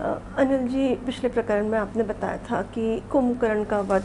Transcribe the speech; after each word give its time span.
अनिल 0.00 0.68
जी 0.68 0.94
पिछले 0.96 1.28
प्रकरण 1.28 1.68
में 1.68 1.78
आपने 1.78 2.02
बताया 2.02 2.36
था 2.50 2.62
कि 2.62 3.02
कुंभकर्ण 3.12 3.64
का 3.64 3.80
वध 3.80 4.04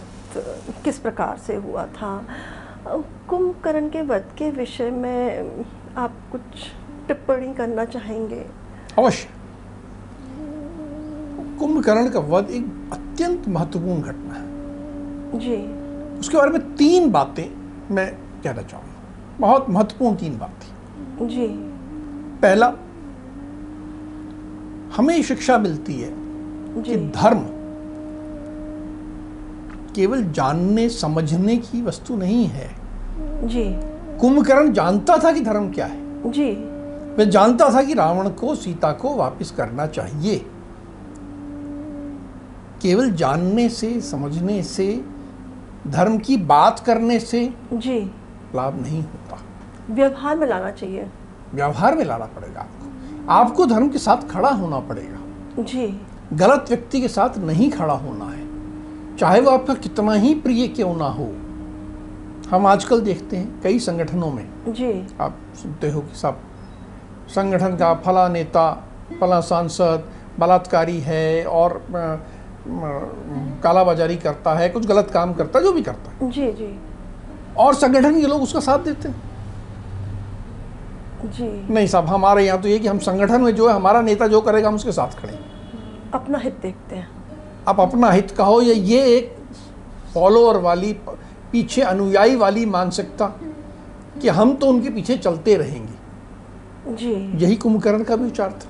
किस 0.84 0.98
प्रकार 1.00 1.38
से 1.38 1.56
हुआ 1.56 1.86
था। 1.86 2.28
कुंभकर्ण 3.30 3.90
के 3.90 4.02
वध 4.02 4.26
के 4.38 4.50
विषय 4.52 4.90
में 4.90 5.66
आप 5.98 6.14
कुछ 6.32 6.42
टिप्पणी 7.08 7.54
करना 7.54 7.86
चाहेंगे? 7.86 8.46
अवश्य। 8.98 9.30
कुंभकर्ण 11.60 12.10
का 12.10 12.20
वध 12.20 12.50
एक 12.50 12.90
अत्यंत 12.94 13.48
महत्वपूर्ण 13.48 14.02
घटना 14.02 14.34
है। 14.34 15.40
जी। 15.40 15.58
उसके 16.20 16.38
बारे 16.38 16.52
में 16.52 16.76
तीन 16.76 17.12
बातें 17.12 17.46
मैं 17.96 18.08
कहना 18.44 18.62
चाहूँगा। 18.62 18.94
बहुत 19.40 19.70
महत्वपूर्ण 19.70 20.16
तीन 20.16 20.38
बातें 20.38 21.28
जी। 21.28 21.48
पहला 22.42 22.68
हमें 24.94 25.24
शिक्षा 25.24 25.58
मिलती 25.58 25.94
है 25.94 26.14
कि 26.82 26.96
धर्म 26.96 27.46
केवल 29.94 30.24
जानने 30.24 30.90
समझने 30.90 31.58
की 31.58 31.82
वस्तु 31.82 32.16
नहीं 32.16 32.46
है। 32.46 32.76
जी। 33.48 33.66
कुंभकर्ण 34.20 34.74
जानता 34.74 35.18
था 35.18 35.32
कि 35.32 35.42
धर्म 35.42 35.72
क्या 35.72 35.86
है। 35.86 36.32
जी। 36.32 36.52
वह 37.18 37.26
जानता 37.26 37.74
था 37.74 37.84
कि 37.84 37.94
रावण 37.94 38.30
को 38.30 38.56
सीता 38.56 38.92
को 38.92 39.16
वापस 39.16 39.52
करना 39.52 39.88
चाहिए। 39.88 40.46
केवल 42.82 43.12
जानने 43.12 43.70
से 43.70 44.02
समझने 44.02 44.64
से 44.64 45.06
धर्म 45.88 46.18
की 46.18 46.38
बात 46.38 46.80
करने 46.80 47.20
से 47.20 47.54
जी। 47.74 48.12
लाभ 48.56 48.82
नहीं 48.82 49.02
होता। 49.02 49.40
व्यवहार 49.90 50.38
में 50.38 50.48
लाना 50.48 50.72
चाहिए। 50.72 51.10
व्यवहार 51.54 51.96
में 51.96 52.06
लाना 52.06 52.26
पड़ेगा 52.26 52.60
आपको। 52.60 52.95
आपको 53.30 53.66
धर्म 53.66 53.90
के 53.90 53.98
साथ 53.98 54.30
खड़ा 54.30 54.50
होना 54.50 54.80
पड़ेगा। 54.80 55.64
जी। 55.64 56.02
गलत 56.34 56.66
व्यक्ति 56.70 57.02
के 57.02 57.08
साथ 57.08 57.38
नहीं 57.38 57.70
खड़ा 57.72 57.94
होना 57.94 58.26
है। 58.26 58.46
चाहे 59.18 59.40
वो 59.42 59.52
आपका 59.52 59.74
कितना 59.74 60.14
ही 60.14 60.34
प्रिय 60.36 60.68
क्यों 60.68 60.96
ना 60.96 61.08
हो। 61.08 61.28
हम 62.50 62.66
आजकल 62.68 63.02
देखते 63.02 63.38
हैं 63.38 63.62
कई 63.62 63.80
संगठनों 63.80 64.32
में। 64.32 64.48
जी। 64.68 65.08
आप 65.22 65.38
सुनते 65.56 65.90
हो 65.92 66.02
कि 66.02 66.16
सब 66.16 66.40
संगठन 67.28 67.76
का 67.76 67.94
फला 67.94 68.28
नेता 68.28 68.72
फला 69.22 69.40
सांसद 69.42 70.10
बलात्कारी 70.40 71.00
है 71.00 71.46
और 71.46 71.86
कालाबाजारी 73.64 74.16
करता 74.16 74.54
है 74.54 74.70
कुछ 74.70 74.86
गलत 74.86 75.12
काम 75.12 75.34
करता 75.34 75.60
है 75.60 75.66
जो 75.66 75.72
भी 75.72 75.82
करता 75.82 76.12
है। 76.12 76.32
जी 76.32 76.52
जी। 76.52 76.80
और 77.58 77.74
संगठन 77.74 78.22
के 78.22 78.28
लोग 78.28 78.44
उसका 78.44 78.60
साथ 78.60 78.80
देते 78.80 79.10
हैं। 79.10 79.35
जी। 81.26 81.74
नहीं 81.74 81.88
साहब 81.88 82.06
हमारे 82.06 82.46
यहाँ 82.46 82.62
तो 82.62 82.68
ये 82.68 82.80
कि 82.80 82.88
हम 82.88 83.00
संगठन 83.00 83.42
में 83.42 83.56
जो 83.56 83.68
है 83.68 83.74
हमारा 83.74 84.02
नेता 84.02 84.28
जो 84.28 84.42
करेगा 84.42 84.68
हम 84.68 84.76
उसके 84.76 84.92
साथ 84.92 85.20
खड़े 85.20 85.40
अपना 86.14 86.38
हित 86.38 86.58
देखते 86.62 86.96
हैं। 86.96 87.08
आप 87.68 87.80
अपना 87.80 88.12
हित 88.12 88.32
कहो 88.32 88.62
या 88.62 88.74
ये 88.74 89.06
एक 89.18 89.36
फॉलोअर 90.14 90.58
वाली 90.58 90.94
पीछे 91.52 91.82
अनुयायी 91.82 92.36
वाली 92.36 92.66
मानसिकता 92.66 93.26
कि 94.22 94.30
हम 94.30 94.54
तो 94.54 94.68
उनके 94.68 94.90
पीछे 94.90 95.18
चलते 95.18 95.56
रहेंगे। 95.56 96.94
जी। 96.96 97.14
यही 97.46 97.56
कुंभकर्ण 97.56 98.04
का 98.04 98.16
भी 98.16 98.24
विचार 98.24 98.52
था। 98.52 98.68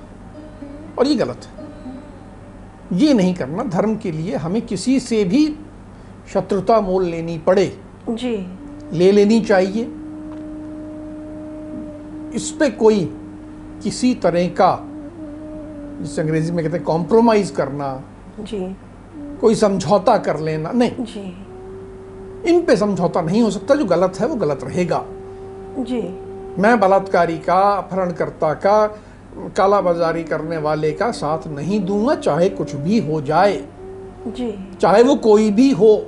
और 0.98 1.06
ये 1.06 1.14
गलत 1.14 1.40
है। 1.44 2.98
ये 2.98 3.14
नहीं 3.14 3.34
करना 3.34 3.62
धर्म 3.62 3.96
के 3.96 4.12
लिए 4.12 4.36
हमें 4.36 4.62
किसी 4.62 5.00
से 5.00 5.24
भी 5.24 5.58
शत्रुता 6.32 6.80
मोल 6.80 7.04
लेनी 7.04 7.38
पड़े। 7.38 7.80
जी। 8.10 8.36
ले 8.92 9.12
लेनी 9.12 9.40
चाहिए। 9.40 9.84
इस 12.36 12.50
पे 12.50 12.70
कोई 12.70 13.04
किसी 13.82 14.14
तरह 14.14 14.48
का 14.48 14.78
जिसे 16.02 16.22
अंग्रेज़ी 16.22 16.52
में 16.52 16.64
कहते 16.64 16.76
हैं 16.76 16.86
कॉम्प्रोमाइज 16.86 17.50
करना 17.50 18.04
जी। 18.40 18.76
कोई 19.40 19.54
समझौता 19.54 20.16
कर 20.18 20.40
लेना 20.40 20.70
नहीं। 20.70 21.04
जी। 21.04 22.50
इन 22.50 22.62
पे 22.62 22.76
समझौता 22.76 23.20
नहीं 23.20 23.42
हो 23.42 23.50
सकता 23.50 23.74
जो 23.74 23.84
गलत 23.84 24.20
है 24.20 24.26
वो 24.26 24.34
गलत 24.34 24.64
रहेगा। 24.64 25.04
जी। 25.78 26.00
मैं 26.62 26.80
बलात्कारी 26.80 27.38
का 27.38 27.60
अपहरणकर्ता 27.72 28.54
का 28.54 28.86
काला 29.56 29.80
बाजारी 29.80 30.24
करने 30.24 30.56
वाले 30.56 30.92
का 30.92 31.10
साथ 31.10 31.46
नहीं 31.48 31.80
दूँगा 31.80 32.14
चाहे 32.14 32.48
कुछ 32.48 32.74
भी 32.76 32.98
हो 32.98 33.20
जाए। 33.20 33.64
जी। 34.26 34.52
चाहे 34.80 35.02
वो 35.02 35.14
कोई 35.14 35.50
भी 35.50 35.70
हो 35.70 36.06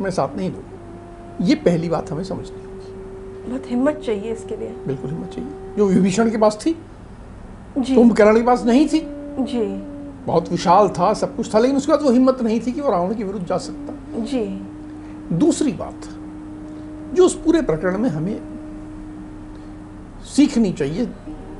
मैं 0.00 0.10
साथ 0.10 0.36
नहीं 0.36 0.50
दूँगा। 0.50 1.44
ये 1.44 1.54
पहली 1.54 1.88
बात 1.88 2.10
हमें 2.10 2.24
समझनी 2.24 2.65
बहुत 3.48 3.70
हिम्मत 3.70 4.02
चाहिए 4.06 4.32
इसके 4.32 4.56
लिए। 4.56 4.68
बिल्कुल 4.86 5.10
हिम्मत 5.10 5.30
चाहिए। 5.30 5.50
जो 5.76 5.86
विभीषण 5.86 6.30
के 6.30 6.38
पास 6.38 6.58
थी 6.66 6.76
जी। 7.78 7.94
कुंभकर्ण 7.94 8.36
के 8.36 8.42
पास 8.42 8.64
नहीं 8.64 8.86
थी। 8.88 9.00
जी। 9.44 9.66
बहुत 10.26 10.48
विशाल 10.48 10.88
था 10.88 11.12
सब 11.14 11.36
कुछ 11.36 11.54
था 11.54 11.58
लेकिन 11.58 11.76
उसके 11.76 11.92
बाद 11.92 12.02
वो 12.02 12.10
हिम्मत 12.10 12.40
नहीं 12.42 12.60
थी 12.60 12.72
कि 12.72 12.80
वो 12.80 12.90
रावण 12.90 13.14
के 13.14 13.24
विरुद्ध 13.24 13.46
जा 13.46 13.58
सकता। 13.58 13.94
जी। 14.24 14.44
दूसरी 15.32 15.72
बात 15.72 16.08
जो 17.14 17.26
उस 17.26 17.34
पूरे 17.34 17.62
प्रकरण 17.62 17.98
में 17.98 18.08
हमें 18.10 18.40
सीखनी 20.24 20.72
चाहिए 20.72 21.02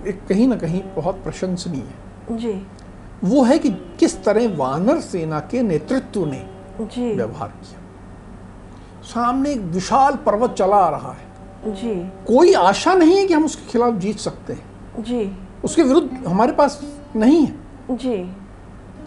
एक 0.06 0.20
कहीं 0.28 0.48
ना 0.48 0.56
कहीं 0.56 0.82
बहुत 0.96 1.14
प्रशंसनीय 1.14 1.82
है। 1.82 2.36
जी। 2.36 2.66
वो 3.24 3.42
है 3.42 3.58
कि 3.58 3.70
किस 4.00 4.24
तरह 4.24 4.56
वानर 4.56 5.00
सेना 5.00 5.40
के 5.40 5.62
नेतृत्व 5.62 6.24
ने 6.26 6.46
व्यवहार 7.14 7.48
किया। 7.48 7.80
सामने 9.02 9.52
एक 9.52 9.60
विशाल 9.60 10.16
पर्वत 10.16 10.50
चला 10.50 10.76
आ 10.76 10.88
रहा 10.88 11.12
है। 11.12 11.25
जी। 11.64 11.94
कोई 12.26 12.52
आशा 12.52 12.94
नहीं 12.94 13.16
है 13.16 13.26
कि 13.26 13.34
हम 13.34 13.44
उसके 13.44 13.70
खिलाफ 13.70 13.94
जीत 13.94 14.18
सकते 14.18 14.52
हैं। 14.52 15.04
जी। 15.04 15.36
उसके 15.64 15.82
विरुद्ध 15.82 16.26
हमारे 16.26 16.52
पास 16.52 17.00
नहीं 17.16 17.46
है। 17.46 17.54
जी। 17.90 18.36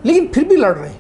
लेकिन 0.06 0.28
फिर 0.28 0.48
भी 0.48 0.56
लड़ 0.56 0.76
रहे 0.76 0.90
हैं। 0.90 1.00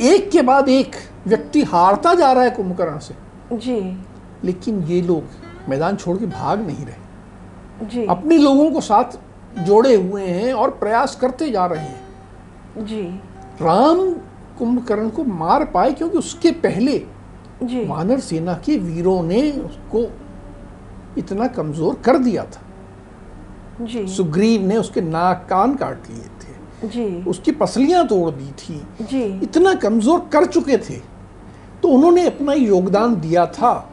एक 0.00 0.30
के 0.30 0.42
बाद 0.42 0.68
एक 0.68 0.90
व्यक्ति 1.26 1.62
हारता 1.62 2.14
जा 2.14 2.32
रहा 2.32 2.44
है 2.44 2.50
कुंभकर्ण 2.50 2.98
से। 2.98 3.14
जी। 3.52 4.06
लेकिन 4.44 4.82
ये 4.82 5.02
लोग 5.02 5.24
मैदान 5.68 5.96
छोड़ 5.96 6.18
के 6.18 6.26
भाग 6.26 6.66
नहीं 6.66 6.86
रहे। 6.86 7.86
जी। 7.86 8.06
अपने 8.06 8.38
लोगों 8.38 8.70
को 8.70 8.80
साथ 8.80 9.04
जोड़े 9.58 9.94
हुए 9.94 10.26
हैं 10.26 10.52
और 10.52 10.70
प्रयास 10.70 11.16
करते 11.16 11.50
जा 11.50 11.66
रहे 11.66 11.84
हैं। 11.84 12.04
जी। 12.78 13.02
राम 13.62 14.12
कुंभकर्ण 14.58 15.10
को 15.10 15.24
मार 15.24 15.64
पाए 15.64 15.92
क्योंकि 15.92 16.18
उसके 16.18 16.50
पहले 16.50 17.06
वानर 17.62 18.20
सेना 18.20 18.54
के 18.54 18.76
वीरों 18.76 19.22
ने 19.22 19.52
उसको 19.52 20.04
इतना 21.18 21.46
कमज़ोर 21.46 21.94
कर 21.94 22.18
दिया 22.18 22.44
था। 22.44 23.84
जी। 23.84 24.06
सुग्रीव 24.08 24.62
ने 24.62 24.76
उसके 24.76 25.00
नाक 25.00 25.46
कान 25.50 25.74
काट 25.74 26.10
लिए 26.10 26.24
थे। 26.24 26.88
जी। 26.88 27.24
उसकी 27.24 27.52
पसलियाँ 27.52 28.06
तोड़ 28.06 28.30
दी 28.30 28.50
थी। 28.52 28.86
जी। 29.02 29.22
इतना 29.22 29.74
कमज़ोर 29.74 30.28
कर 30.32 30.44
चुके 30.46 30.78
थे। 30.78 31.00
तो 31.82 31.88
उन्होंने 31.88 32.26
अपना 32.26 32.52
योगदान 32.52 33.20
दिया 33.20 33.46
था। 33.46 33.90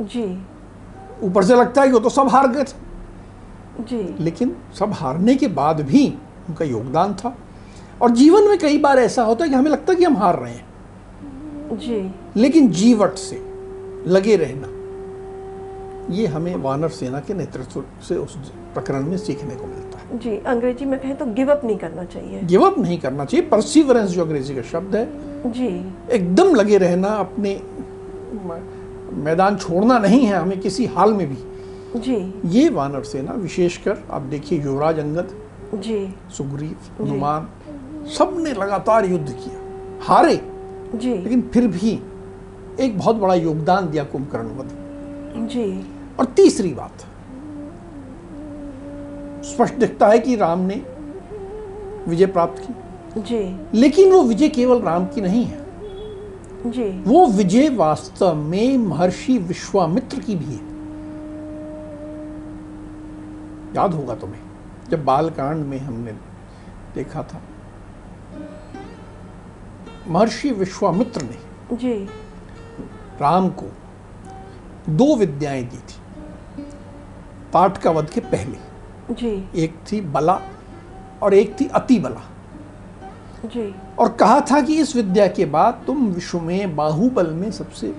जी। 0.00 0.46
ऊपर 1.22 1.44
से 1.44 1.56
लगता 1.56 1.82
है 1.82 1.86
कि 1.86 1.92
वो 1.92 2.00
तो 2.00 2.08
सब 2.08 2.28
हार 2.28 2.48
गए 2.48 2.64
थे। 2.64 3.84
जी। 3.84 4.24
लेकिन 4.24 4.56
सब 4.78 4.92
हारने 4.92 5.34
के 5.34 5.48
बाद 5.48 5.80
भी 5.80 6.14
उनका 6.48 6.64
योगदान 6.64 7.14
था। 7.14 7.36
और 8.02 8.10
जीवन 8.10 8.42
में 8.42 8.58
कई 8.58 8.78
बार 8.78 8.98
ऐसा 8.98 9.22
होता 9.22 9.44
है 9.44 9.50
कि 9.50 9.56
हमें 9.56 9.70
लगता 9.70 9.92
है 9.92 9.98
कि 9.98 10.04
हम 10.04 10.16
हार 10.16 10.38
रहे 10.38 10.52
हैं। 10.52 10.71
जी। 11.76 12.14
लेकिन 12.36 12.70
जीवट 12.70 13.14
से 13.14 13.42
लगे 14.06 14.36
रहना 14.36 14.68
ये 16.14 16.26
हमें 16.26 16.54
वानर 16.56 16.88
सेना 16.88 17.20
के 17.20 17.34
नेतृत्व 17.34 17.84
से 18.08 18.16
उस 18.16 18.36
प्रकरण 18.74 19.02
में 19.02 19.16
सीखने 19.16 19.54
को 19.54 19.66
मिलता 19.66 19.98
है। 19.98 20.18
जी 20.18 20.36
अंग्रेज़ी 20.36 20.84
में 20.84 21.00
कहें 21.00 21.16
तो 21.16 21.26
गिव 21.26 21.52
अप 21.52 21.64
नहीं 21.64 21.76
करना 21.76 22.04
चाहिए। 22.04 22.40
गिव 22.40 22.62
अप 22.62 22.78
नहीं 22.78 22.98
करना 22.98 23.24
चाहिए। 23.24 23.46
परसिवरेंस 23.46 24.10
जो 24.10 24.24
अंग्रेज़ी 24.24 24.54
का 24.54 24.62
शब्द 24.62 24.96
है 24.96 25.52
जी। 25.52 25.68
एकदम 26.10 26.54
लगे 26.54 26.78
रहना 26.78 27.08
अपने 27.08 27.60
मैदान 29.22 29.56
छोड़ना 29.56 29.98
नहीं 29.98 30.24
है 30.26 30.36
हमें 30.36 30.60
किसी 30.60 30.86
हाल 30.86 31.12
में 31.12 31.28
भी। 31.28 32.00
जी। 32.00 32.34
ये 32.58 32.68
वानर 32.68 33.02
सेना 33.02 33.32
विशेषकर 33.32 33.98
आप 34.10 34.22
देखिए 34.22 34.62
युवराज 34.62 34.98
अंगद 34.98 35.34
जी। 35.74 36.14
सुग्रीव। 36.30 37.04
हनुमान 37.04 37.48
सबने 38.08 38.52
लगातार 38.52 39.04
युद्ध 39.04 39.28
किया। 39.28 39.58
हारे। 40.02 40.51
जी। 40.94 41.18
लेकिन 41.18 41.42
फिर 41.42 41.66
भी 41.66 42.00
एक 42.80 42.98
बहुत 42.98 43.16
बड़ा 43.16 43.34
योगदान 43.34 43.90
दिया 43.90 44.04
कुंभकर्ण 44.04 44.46
वध 44.46 44.70
जी। 45.48 45.86
और 46.18 46.24
तीसरी 46.24 46.74
बात 46.74 46.92
स्पष्ट 49.44 49.74
दिखता 49.74 50.08
है 50.08 50.18
कि 50.18 50.36
राम 50.36 50.58
ने 50.58 50.74
विजय 52.08 52.26
प्राप्त 52.26 52.62
की। 52.62 52.74
जी। 53.20 53.60
लेकिन 53.80 54.12
वो 54.12 54.22
विजय 54.22 54.48
केवल 54.48 54.82
राम 54.82 55.06
की 55.06 55.20
नहीं 55.20 55.44
है। 55.44 55.62
जी। 56.66 57.02
वो 57.02 57.26
विजय 57.26 57.68
वास्तव 57.68 58.34
में 58.34 58.78
महर्षि 58.78 59.38
विश्वामित्र 59.38 60.20
की 60.20 60.36
भी 60.36 60.44
है। 60.44 60.72
याद 63.76 63.94
होगा 63.94 64.14
तुम्हें 64.14 64.40
जब 64.90 65.04
बालकांड 65.04 65.66
में 65.66 65.78
हमने 65.78 66.12
देखा 66.94 67.22
था। 67.22 67.40
महर्षि 70.08 70.50
विश्वामित्र 70.50 71.22
ने 71.22 71.76
जी। 71.76 72.08
राम 73.20 73.48
को 73.48 73.72
दो 74.88 75.16
विद्याएँ 75.16 75.64
दी 75.64 75.76
थी। 75.76 76.00
पाठ 77.52 77.78
का 77.78 77.90
वध 77.90 78.10
के 78.10 78.20
पहले। 78.20 78.58
जी। 79.14 79.48
एक 79.56 79.74
थी 79.92 80.00
बला 80.00 80.40
और 81.22 81.34
एक 81.34 81.60
थी 81.60 81.66
अति 81.66 81.98
बला। 81.98 82.22
जी। 83.46 83.74
और 83.98 84.12
कहा 84.12 84.40
था 84.40 84.60
कि 84.60 84.76
इस 84.76 84.96
विद्या 84.96 85.26
के 85.26 85.44
बाद 85.44 85.82
तुम 85.86 86.06
विश्व 86.06 86.40
में 86.40 86.76
बाहुबल 86.76 87.26
में 87.26 87.50
सबसे 87.50 87.96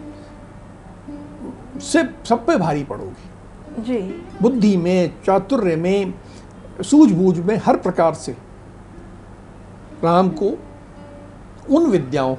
से 1.79 2.03
सब 2.25 2.45
पे 2.45 2.57
भारी 2.57 2.83
पड़ोगी। 2.83 3.29
जी। 3.81 4.25
बुद्धि 4.41 4.77
में 4.77 5.13
चातुर्य 5.25 5.75
में 5.75 6.13
सूझबूझ 6.81 7.39
में 7.39 7.61
हर 7.65 7.77
प्रकार 7.77 8.13
से 8.13 8.37
राम 10.03 10.29
को 10.29 10.57
उन 11.69 11.85
विद्याओं 11.85 12.35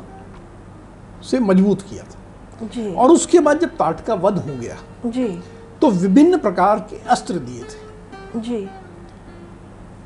से 1.23 1.41
मज़बूत 1.41 1.83
किया 1.83 2.05
था। 2.05 2.67
जी। 2.67 2.95
और 2.95 3.11
उसके 3.11 3.41
बाद 3.41 3.59
जब 3.59 3.69
ताट 3.69 4.01
का 4.01 4.15
वध 4.15 4.39
हो 4.39 4.57
गया 4.57 4.77
जी। 5.07 5.43
तो 5.81 5.91
विभिन्न 5.91 6.39
प्रकार 6.39 6.79
के 6.91 6.97
अस्त्र 6.97 7.35
दिए 7.35 7.63
थे। 7.63 8.41
जी। 8.41 8.69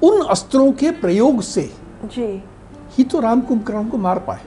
उन 0.03 0.21
अस्त्रों 0.25 0.73
के 0.73 0.91
प्रयोग 0.91 1.43
से 1.43 1.75
जी। 2.05 2.43
ही 2.91 3.05
तो 3.05 3.21
राम 3.21 3.41
कुंभकर्ण 3.41 3.89
को 3.89 3.99
मार 3.99 4.19
पाए। 4.19 4.41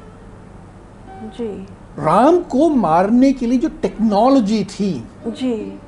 जी। 1.38 1.68
राम 2.00 2.40
को 2.40 2.70
मारने 2.70 3.34
के 3.34 3.46
लिए 3.46 3.60
जो 3.60 3.70
टेक्नोलॉजी 3.70 4.64
थी 4.66 5.08
जी। 5.28 5.80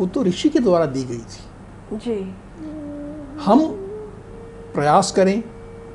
वो 0.00 0.06
तो 0.06 0.22
ऋषि 0.22 0.48
के 0.48 0.58
द्वारा 0.58 0.86
दी 0.86 1.04
गई 1.04 1.18
थी। 1.18 1.96
जी। 1.96 2.34
हम 3.44 3.66
प्रयास 4.74 5.12
करें 5.12 5.42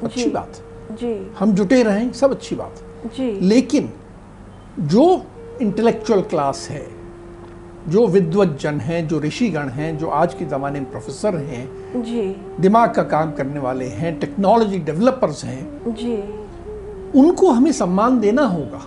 अच्छी। 0.03 0.29
बात 0.29 0.63
जी। 0.91 1.31
हम 1.39 1.51
जुटे 1.51 1.83
रहें 1.83 2.11
सब 2.13 2.31
अच्छी 2.31 2.55
बात 2.55 2.75
जी। 3.17 3.31
लेकिन 3.31 3.89
जो 4.79 5.23
इंटेलेक्चुअल 5.61 6.21
क्लास 6.21 6.67
है 6.71 6.87
जो 7.87 8.07
विद्वत 8.07 8.57
जन 8.61 8.79
हैं 8.79 9.07
जो 9.07 9.19
ऋषिगण 9.19 9.69
हैं 9.69 9.97
जो 9.97 10.07
आज 10.07 10.33
के 10.33 10.45
ज़माने 10.45 10.79
में 10.79 10.91
प्रोफेसर 10.91 11.35
हैं 11.35 12.03
जी। 12.03 12.35
दिमाग 12.59 12.93
का 12.93 13.03
काम 13.03 13.31
करने 13.31 13.59
वाले 13.59 13.85
हैं 13.85 14.19
टेक्नोलॉजी 14.19 14.77
डेवलपर्स 14.79 15.43
हैं 15.45 15.93
जी। 15.93 16.17
उनको 17.19 17.51
हमें 17.51 17.71
सम्मान 17.71 18.19
देना 18.19 18.41
होगा। 18.41 18.81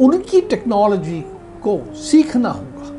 उनकी 0.00 0.40
टेक्नोलॉजी 0.40 1.20
को 1.66 1.94
सीखना 1.94 2.48
होगा। 2.48 2.90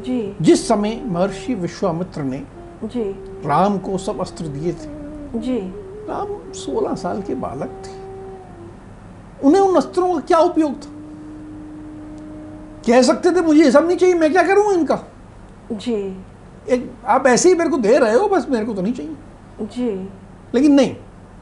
जी। 0.00 0.36
जिस 0.42 0.68
समय 0.68 1.02
महर्षि 1.04 1.54
विश्वामित्र 1.54 2.22
ने 2.22 2.42
जी। 2.84 3.04
राम 3.48 3.78
को 3.78 3.98
सब 3.98 4.20
अस्त्र 4.20 4.44
दिए 4.44 4.72
थे 4.72 4.98
जी। 5.40 5.58
राम 6.10 6.52
16 6.52 6.94
साल 6.94 7.22
के 7.22 7.34
बालक 7.34 7.82
थे। 7.86 7.98
उन्हें 9.46 9.62
उन 9.62 9.76
अस्त्रों 9.76 10.14
का 10.14 10.20
क्या 10.20 10.38
उपयोग 10.38 10.72
था? 10.72 10.90
कह 12.86 13.02
सकते 13.02 13.30
थे 13.30 13.40
मुझे 13.40 13.64
ये 13.64 13.70
सब 13.70 13.86
नहीं 13.86 13.96
चाहिए 13.96 14.14
मैं 14.14 14.32
क्या 14.32 14.42
करूँ 14.42 14.72
इनका? 14.72 14.98
जी। 15.72 16.24
एक 16.68 16.90
आप 17.06 17.26
ऐसे 17.26 17.48
ही 17.48 17.54
मेरे 17.54 17.70
को 17.70 17.78
दे 17.78 17.98
रहे 17.98 18.14
हो 18.14 18.28
बस 18.28 18.46
मेरे 18.50 18.64
को 18.64 18.74
तो 18.74 18.82
नहीं 18.82 18.92
चाहिए। 18.92 19.16
जी। 19.60 19.90
लेकिन 20.54 20.72
नहीं 20.72 20.94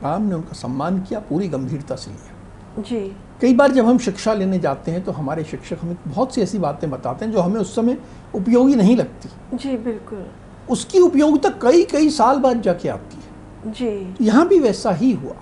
राम 0.03 0.23
ने 0.23 0.35
उनका 0.35 0.53
सम्मान 0.53 1.01
किया 1.01 1.21
पूरी 1.21 1.49
गंभीरता 1.49 1.97
से 1.97 2.11
लिया। 2.11 2.83
जी। 2.83 3.17
कई 3.41 3.55
बार 3.55 3.73
जब 3.73 3.87
हम 3.87 3.99
शिक्षा 3.99 4.35
लेने 4.35 4.59
जाते 4.59 4.91
हैं 4.91 5.05
तो 5.05 5.13
हमारे 5.13 5.45
शिक्षक 5.45 5.79
हमें 5.83 5.97
बहुत 6.09 6.35
सी 6.35 6.41
ऐसी 6.41 6.59
बातें 6.59 6.91
बताते 6.91 7.25
हैं 7.25 7.33
जो 7.33 7.41
हमें 7.41 7.61
उस 7.61 7.75
समय 7.75 7.99
उपयोगी 8.35 8.75
नहीं 8.75 8.97
लगती। 8.97 9.57
जी 9.57 9.77
बिल्कुल। 9.77 10.25
उसकी 10.71 11.01
उपयोगिता 11.01 11.49
कई 11.63 11.83
कई 11.83 12.11
साल 12.11 12.39
बाद 12.39 12.63
जाके 12.63 12.89
आती 12.89 13.17
है। 13.17 13.28
जी। 13.67 14.15
यहाँ 14.21 14.47
भी 14.49 14.59
वैसा 14.59 14.91
ही 14.91 15.13
हुआ। 15.13 15.35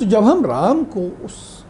तो 0.00 0.06
जब 0.06 0.24
हम 0.24 0.44
राम 0.46 0.82
को 0.84 1.00
उस 1.24 1.64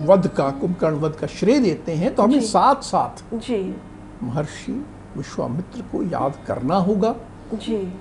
वध 0.00 0.26
का 0.26 0.50
कुंभकर्ण 0.50 0.96
वध 0.96 1.14
का 1.14 1.26
श्रेय 1.26 1.58
देते 1.58 1.94
हैं 1.94 2.14
तो 2.14 2.22
हमें 2.22 2.40
साथ 2.40 2.82
साथ 2.82 3.22
जी। 3.34 3.76
महर्षि 4.22 4.72
विश्वामित्र 5.16 5.82
को 5.82 6.02
याद 6.02 6.38
करना 6.46 6.76
होगा। 6.76 7.14
जी। 7.54 7.94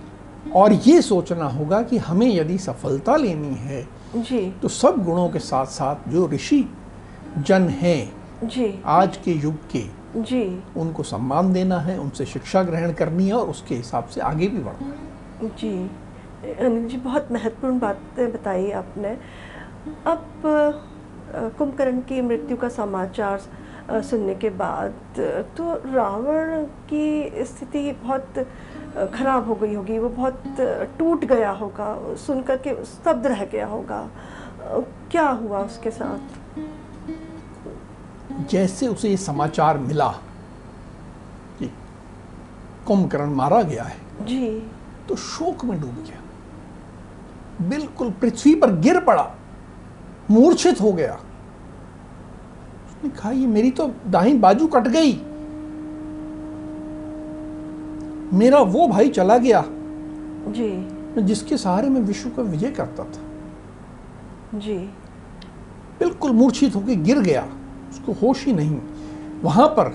और 0.56 0.74
ये 0.74 1.01
सोचना 1.01 1.45
होगा 1.45 1.81
कि 1.81 1.97
हमें 1.97 2.27
यदि 2.27 2.57
सफलता 2.57 3.15
लेनी 3.15 3.56
है 3.56 3.88
जी। 4.15 4.53
तो 4.62 4.68
सब 4.68 5.03
गुणों 5.03 5.30
के 5.30 5.39
साथ 5.39 5.65
साथ 5.65 6.09
जो 6.09 6.27
ऋषि 6.27 6.63
जन 7.38 7.68
हैं 7.69 8.47
जी। 8.47 8.74
आज 8.86 9.18
के 9.18 9.31
युग 9.31 9.56
के 9.71 9.83
जी। 10.21 10.63
उनको 10.77 11.03
सम्मान 11.03 11.53
देना 11.53 11.80
है 11.80 11.97
उनसे 12.00 12.25
शिक्षा 12.25 12.63
ग्रहण 12.63 12.94
करनी 12.94 13.27
है 13.27 13.33
और 13.33 13.50
उसके 13.50 13.75
हिसाब 13.75 14.06
से 14.06 14.21
आगे 14.21 14.47
भी 14.47 14.57
बढ़ना 14.57 14.88
है। 14.88 15.15
जी 15.59 15.74
अनिल 16.56 16.88
जी 16.88 16.97
बहुत 16.97 17.31
महत्वपूर्ण 17.31 17.80
बातें 17.80 18.31
बताई 18.33 18.71
आपने। 18.74 19.18
अब 20.07 20.42
कुंभकर्ण 21.57 22.01
की 22.01 22.21
मृत्यु 22.21 22.57
का 22.57 22.69
समाचार 22.69 23.42
सुनने 24.01 24.36
के 24.36 24.50
बाद 24.59 24.94
तो 25.57 25.74
रावण 25.86 26.63
की 26.89 27.45
स्थिति 27.45 27.92
बहुत 28.03 28.45
खराब 29.13 29.47
हो 29.47 29.56
गई 29.56 29.74
होगी 29.74 29.97
वो 30.00 30.09
बहुत 30.09 30.44
टूट 31.00 31.25
गया 31.25 31.51
होगा 31.51 31.88
सुनकर 32.18 32.57
के 32.57 32.74
स्तब्ध 32.86 33.27
रह 33.27 33.44
गया 33.45 33.68
होगा। 33.68 34.07
क्या 35.12 35.27
हुआ 35.42 35.59
उसके 35.62 35.92
साथ? 35.92 36.19
जैसे 38.50 38.88
उसे 38.88 39.09
ये 39.09 39.18
समाचार 39.18 39.77
मिला 39.77 40.07
कि 41.59 41.71
कुंभकर्ण 42.88 43.36
मारा 43.36 43.62
गया 43.63 43.83
है। 43.83 43.97
जी। 44.21 44.71
तो 45.10 45.16
शोक 45.16 45.66
में 45.66 45.81
डूब 45.81 45.92
गया। 45.92 46.22
बिल्कुल 47.69 48.12
पृथ्वी 48.12 48.56
पर 48.56 48.72
गिर 48.75 49.00
पड़ा 49.00 49.36
मूर्छित 50.31 50.81
हो 50.81 50.94
गया। 50.94 51.13
उसने 52.88 53.10
कहा 53.10 53.31
ये 53.31 53.48
मेरी 53.48 53.72
तो 53.72 53.92
दाहिनी 54.07 54.40
बाजू 54.40 54.68
कट 54.68 54.88
गई। 54.88 55.13
मेरा 58.34 58.60
वो 58.60 58.88
भाई 58.88 59.10
चला 59.10 59.38
गया 59.38 59.63
जी। 60.48 61.22
जिसके 61.22 61.57
सहारे 61.57 61.90
मैं 61.90 62.02
विश्व 62.02 62.30
का 62.30 62.42
विजय 62.42 62.72
करता 62.72 63.04
था। 63.04 63.21
जी। 64.59 64.78
बिल्कुल 66.00 66.31
मूर्छित 66.31 66.76
होकर 66.76 66.95
गिर 66.95 67.19
गया। 67.19 67.47
उसको 67.90 68.12
होश 68.12 68.45
ही 68.45 68.54
नहीं। 68.54 68.80
वहाँ 69.44 69.68
पर 69.68 69.88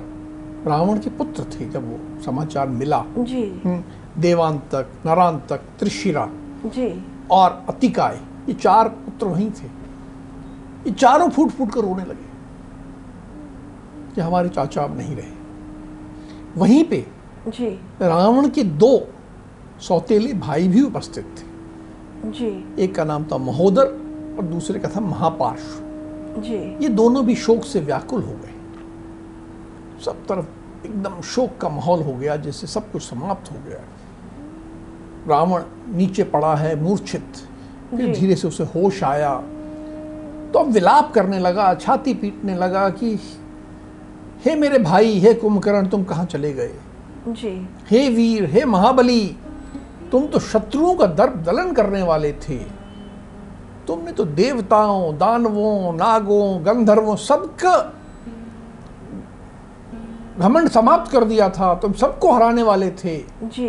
रावण 0.66 0.98
के 0.98 1.10
पुत्र 1.10 1.44
थे 1.44 1.70
जब 1.70 1.90
वो 1.90 2.22
समाचार 2.22 2.68
मिला। 2.68 3.04
जी। 3.18 3.62
हम्म, 3.64 3.82
देवांतक 4.18 4.86
नरांतक 5.06 5.58
त्रिशिरा। 5.78 6.28
जी। 6.66 7.04
और 7.30 7.64
अतिकाय 7.68 8.20
ये 8.48 8.54
चार 8.54 8.88
पुत्र 8.88 9.26
वहीं 9.26 9.50
थे। 9.50 9.66
ये 10.86 10.90
चारों 10.90 11.28
फूट 11.28 11.48
फूट 11.48 11.72
कर 11.72 11.80
रोने 11.80 12.04
लगे। 12.04 12.30
कि 14.14 14.20
हमारे 14.20 14.48
चाचा 14.48 14.82
अब 14.82 14.98
नहीं 14.98 15.16
रहे। 15.16 15.32
वहीं 16.56 16.84
पे 16.84 17.06
जी। 17.48 17.80
रावण 18.02 18.48
के 18.48 18.62
दो 18.62 19.08
सौतेले 19.80 20.32
भाई 20.32 20.68
भी 20.68 20.82
उपस्थित 20.82 21.24
थे। 21.24 21.42
जी। 22.30 22.74
एक 22.78 22.94
का 22.94 23.04
नाम 23.04 23.24
था 23.24 23.38
महोदर 23.38 23.86
और 24.38 24.42
दूसरे 24.42 24.80
का 24.80 24.88
था 24.88 25.00
महापार्श। 25.00 25.82
जी। 26.38 26.82
ये 26.82 26.88
दोनों 26.88 27.26
भी 27.26 27.34
शोक 27.34 27.64
से 27.64 27.80
व्याकुल 27.80 28.22
हो 28.22 28.32
गए। 28.32 28.54
सब 30.04 30.26
तरफ़ 30.26 30.46
एकदम 30.86 31.20
शोक 31.20 31.58
का 31.60 31.68
माहौल 31.68 32.02
हो 32.02 32.12
गया 32.12 32.36
जैसे 32.36 32.66
सब 32.66 32.92
कुछ 32.92 33.02
समाप्त 33.02 33.52
हो 33.52 33.56
गया। 33.68 33.80
रावण 35.28 35.62
नीचे 35.88 36.24
पड़ा 36.24 36.54
है 36.54 36.74
मूर्छित। 36.82 37.36
फिर 37.90 38.14
धीरे 38.14 38.36
से 38.36 38.48
उसे 38.48 38.64
होश 38.64 39.02
आया। 39.04 39.34
तो 40.52 40.58
अब 40.58 40.70
विलाप 40.72 41.12
करने 41.14 41.38
लगा 41.38 41.74
छाती 41.74 42.14
पीटने 42.14 42.54
लगा 42.54 42.88
कि 42.90 43.18
हे 44.44 44.54
मेरे 44.54 44.78
भाई 44.78 45.18
हे 45.18 45.34
कुंभकर्ण 45.34 45.88
तुम 45.88 46.04
कहाँ 46.04 46.24
चले 46.24 46.52
गए? 46.52 46.72
जी। 47.28 47.68
हे 47.90 48.08
वीर 48.08 48.44
हे 48.44 48.64
महाबली 48.64 49.36
तुम 50.12 50.26
तो 50.26 50.38
शत्रुओं 50.38 50.94
का 50.94 51.06
दर्प 51.06 51.36
दलन 51.46 51.72
करने 51.72 52.02
वाले 52.02 52.32
थे। 52.32 52.58
तुमने 53.86 54.12
तो 54.12 54.24
देवताओं 54.24 55.18
दानवों 55.18 55.92
नागों 55.92 56.66
गंधर्वों 56.66 57.16
सबका 57.16 57.76
घमंड 60.38 60.68
समाप्त 60.68 61.10
कर 61.12 61.24
दिया 61.24 61.48
था। 61.48 61.74
तुम 61.74 61.92
सबको 61.92 62.32
हराने 62.32 62.62
वाले 62.62 62.90
थे। 63.04 63.16
जी। 63.44 63.68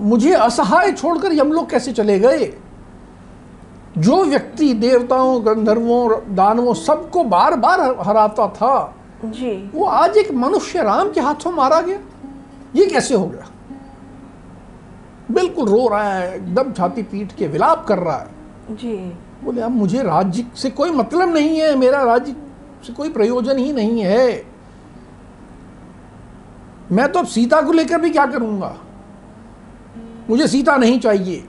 मुझे 0.00 0.32
असहाय 0.32 0.92
छोड़कर 0.92 1.32
यम 1.32 1.52
लोग 1.52 1.70
कैसे 1.70 1.92
चले 1.92 2.18
गए? 2.18 2.52
जो 3.98 4.24
व्यक्ति 4.24 4.72
देवताओं 4.74 5.46
गंधर्वों 5.46 6.34
दानवों 6.34 6.74
सबको 6.74 7.24
बार 7.24 7.56
बार 7.56 7.80
हराता 8.00 8.48
था 8.48 8.94
जी। 9.24 9.70
वो 9.74 9.84
आज 9.84 10.16
एक 10.16 10.32
मनुष्य 10.32 10.82
राम 10.82 11.10
के 11.12 11.20
हाथों 11.20 11.52
मारा 11.52 11.80
गया। 11.80 11.98
ये 12.76 12.86
कैसे 12.86 13.14
हो 13.14 13.26
गया? 13.26 13.48
बिल्कुल 15.30 15.68
रो 15.68 15.88
रहा 15.88 16.12
है 16.12 16.36
एकदम 16.36 16.72
छाती 16.72 17.02
पीट 17.02 17.32
के 17.32 17.46
विलाप 17.46 17.84
कर 17.86 17.98
रहा 17.98 18.16
है। 18.16 18.76
जी। 18.76 18.96
बोले 19.44 19.60
अब 19.60 19.70
मुझे 19.70 20.02
राज्य 20.02 20.46
से 20.56 20.70
कोई 20.70 20.90
मतलब 20.90 21.28
नहीं 21.28 21.60
है 21.60 21.74
मेरा 21.76 22.02
राज्य 22.02 22.36
से 22.86 22.92
कोई 22.92 23.08
प्रयोजन 23.08 23.58
ही 23.58 23.72
नहीं 23.72 24.00
है। 24.00 24.46
मैं 26.92 27.12
तो 27.12 27.18
अब 27.18 27.26
सीता 27.26 27.62
को 27.62 27.72
लेकर 27.72 28.00
भी 28.00 28.10
क्या 28.10 28.26
करूँगा? 28.26 28.76
मुझे 30.30 30.46
सीता 30.46 30.76
नहीं 30.76 31.00
चाहिए। 31.00 31.44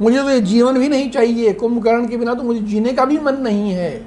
मुझे 0.00 0.22
तो 0.22 0.30
ये 0.30 0.40
जीवन 0.40 0.78
भी 0.78 0.88
नहीं 0.88 1.10
चाहिए। 1.10 1.52
कुंभकर्ण 1.52 2.08
के 2.08 2.16
बिना 2.16 2.34
तो 2.34 2.42
मुझे 2.42 2.60
जीने 2.60 2.92
का 2.92 3.04
भी 3.04 3.18
मन 3.18 3.34
नहीं 3.34 3.70
है। 3.70 4.06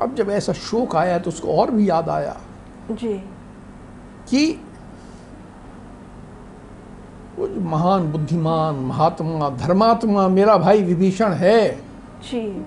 अब 0.00 0.14
जब 0.14 0.30
ऐसा 0.30 0.52
शोक 0.52 0.96
आया 0.96 1.18
तो 1.18 1.30
उसको 1.30 1.56
और 1.56 1.70
भी 1.70 1.90
याद 1.90 2.08
आया 2.08 2.40
जी। 2.90 3.14
कि 4.28 4.60
वो 7.38 7.48
जो 7.48 7.60
महान 7.60 8.12
बुद्धिमान 8.12 8.74
महात्मा 8.74 9.50
धर्मात्मा 9.50 10.28
मेरा 10.28 10.56
भाई 10.56 10.82
विभीषण 10.82 11.32
है 11.32 11.76
जी। 12.22 12.66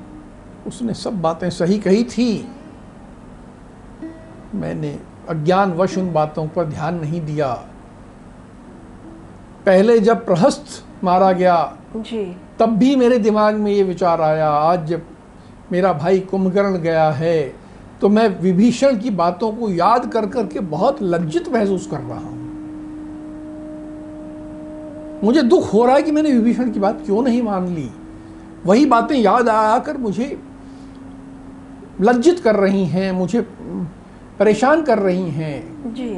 उसने 0.67 0.93
सब 0.93 1.21
बातें 1.21 1.49
सही 1.49 1.79
कही 1.79 2.03
थी। 2.03 2.49
मैंने 4.55 4.99
अज्ञानवश 5.29 5.97
उन 5.97 6.13
बातों 6.13 6.47
पर 6.47 6.65
ध्यान 6.65 6.95
नहीं 6.95 7.21
दिया। 7.21 7.67
पहले 9.65 9.99
जब 9.99 10.25
प्रहस्त 10.25 11.03
मारा 11.03 11.31
गया 11.31 11.55
जी। 11.95 12.23
तब 12.59 12.69
भी 12.77 12.95
मेरे 12.95 13.17
दिमाग 13.19 13.55
में 13.55 13.71
ये 13.71 13.83
विचार 13.83 14.21
आया 14.21 14.49
आज 14.49 14.85
जब 14.87 15.01
मेरा 15.71 15.93
भाई 15.93 16.19
कुंभकर्ण 16.21 16.77
गया 16.77 17.09
है 17.11 17.41
तो 18.01 18.09
मैं 18.09 18.27
विभीषण 18.41 18.97
की 18.99 19.09
बातों 19.09 19.51
को 19.51 19.69
याद 19.69 20.11
कर 20.11 20.25
करके 20.27 20.59
बहुत 20.71 21.01
लज्जित 21.03 21.47
महसूस 21.49 21.87
कर 21.87 21.99
रहा 21.99 22.17
हूँ। 22.19 22.41
मुझे 25.23 25.41
दुख 25.41 25.73
हो 25.73 25.85
रहा 25.85 25.95
है 25.95 26.03
कि 26.03 26.11
मैंने 26.11 26.31
विभीषण 26.31 26.71
की 26.71 26.79
बात 26.79 27.01
क्यों 27.05 27.21
नहीं 27.23 27.41
मान 27.41 27.67
ली। 27.67 27.89
वही 28.65 28.85
बातें 28.85 29.15
याद 29.15 29.49
आकर 29.49 29.97
मुझे 29.97 30.37
लज्जित 32.01 32.39
कर 32.39 32.55
रही 32.55 32.85
हैं 32.85 33.11
मुझे 33.11 33.41
परेशान 34.39 34.81
कर 34.83 34.99
रही 34.99 35.29
हैं। 35.31 35.93
जी। 35.93 36.09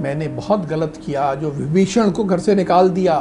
मैंने 0.00 0.28
बहुत 0.28 0.66
गलत 0.66 1.00
किया 1.06 1.34
जो 1.34 1.50
विभीषण 1.50 2.10
को 2.10 2.24
घर 2.24 2.38
से 2.38 2.54
निकाल 2.54 2.90
दिया। 2.90 3.14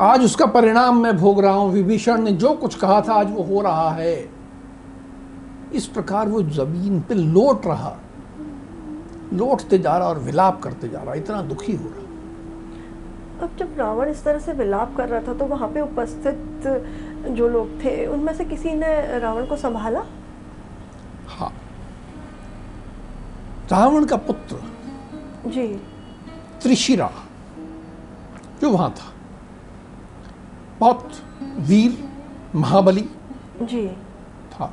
आज 0.00 0.24
उसका 0.24 0.46
परिणाम 0.46 1.02
मैं 1.02 1.16
भोग 1.16 1.40
रहा 1.40 1.52
हूँ। 1.52 1.72
विभीषण 1.72 2.22
ने 2.22 2.32
जो 2.32 2.54
कुछ 2.54 2.74
कहा 2.74 3.00
था 3.00 3.14
आज 3.14 3.30
वो 3.30 3.42
हो 3.42 3.60
रहा 3.60 3.90
है। 3.90 4.28
इस 5.74 5.86
प्रकार 5.86 6.28
वो 6.28 6.42
ज़मीन 6.42 7.00
पे 7.00 7.14
लौट 7.14 7.66
रहा। 7.66 7.96
लौटते 9.32 9.78
जा 9.78 9.96
रहा 9.98 10.08
और 10.08 10.18
विलाप 10.18 10.60
करते 10.62 10.88
जा 10.88 11.02
रहा। 11.02 11.14
इतना 11.14 11.42
दुखी 11.42 11.76
हो 11.76 11.88
रहा। 11.88 12.02
अब 13.42 13.56
जब 13.58 13.74
रावण 13.78 14.08
इस 14.08 14.24
तरह 14.24 14.38
से 14.38 14.52
विलाप 14.52 14.96
कर 14.96 15.08
रहा 15.08 15.20
था 15.20 15.34
तो 15.34 15.44
वहाँ 15.44 15.68
पे 15.68 15.80
उपस्थित 15.80 16.66
जो 17.28 17.48
लोग 17.48 17.84
थे 17.84 18.06
उनमें 18.06 18.32
से 18.34 18.44
किसी 18.44 18.74
ने 18.74 19.18
रावण 19.18 19.46
को 19.46 19.56
संभाला? 19.56 20.04
हाँ। 21.28 21.52
रावण 23.72 24.04
का 24.04 24.16
पुत्र 24.16 24.56
जी। 25.46 25.66
त्रिशिरा 26.62 27.10
जो 28.60 28.70
वहाँ 28.70 28.90
था 28.90 29.12
बहुत 30.80 31.12
वीर 31.42 32.08
महाबली 32.54 33.08
जी। 33.62 33.86
था। 34.52 34.72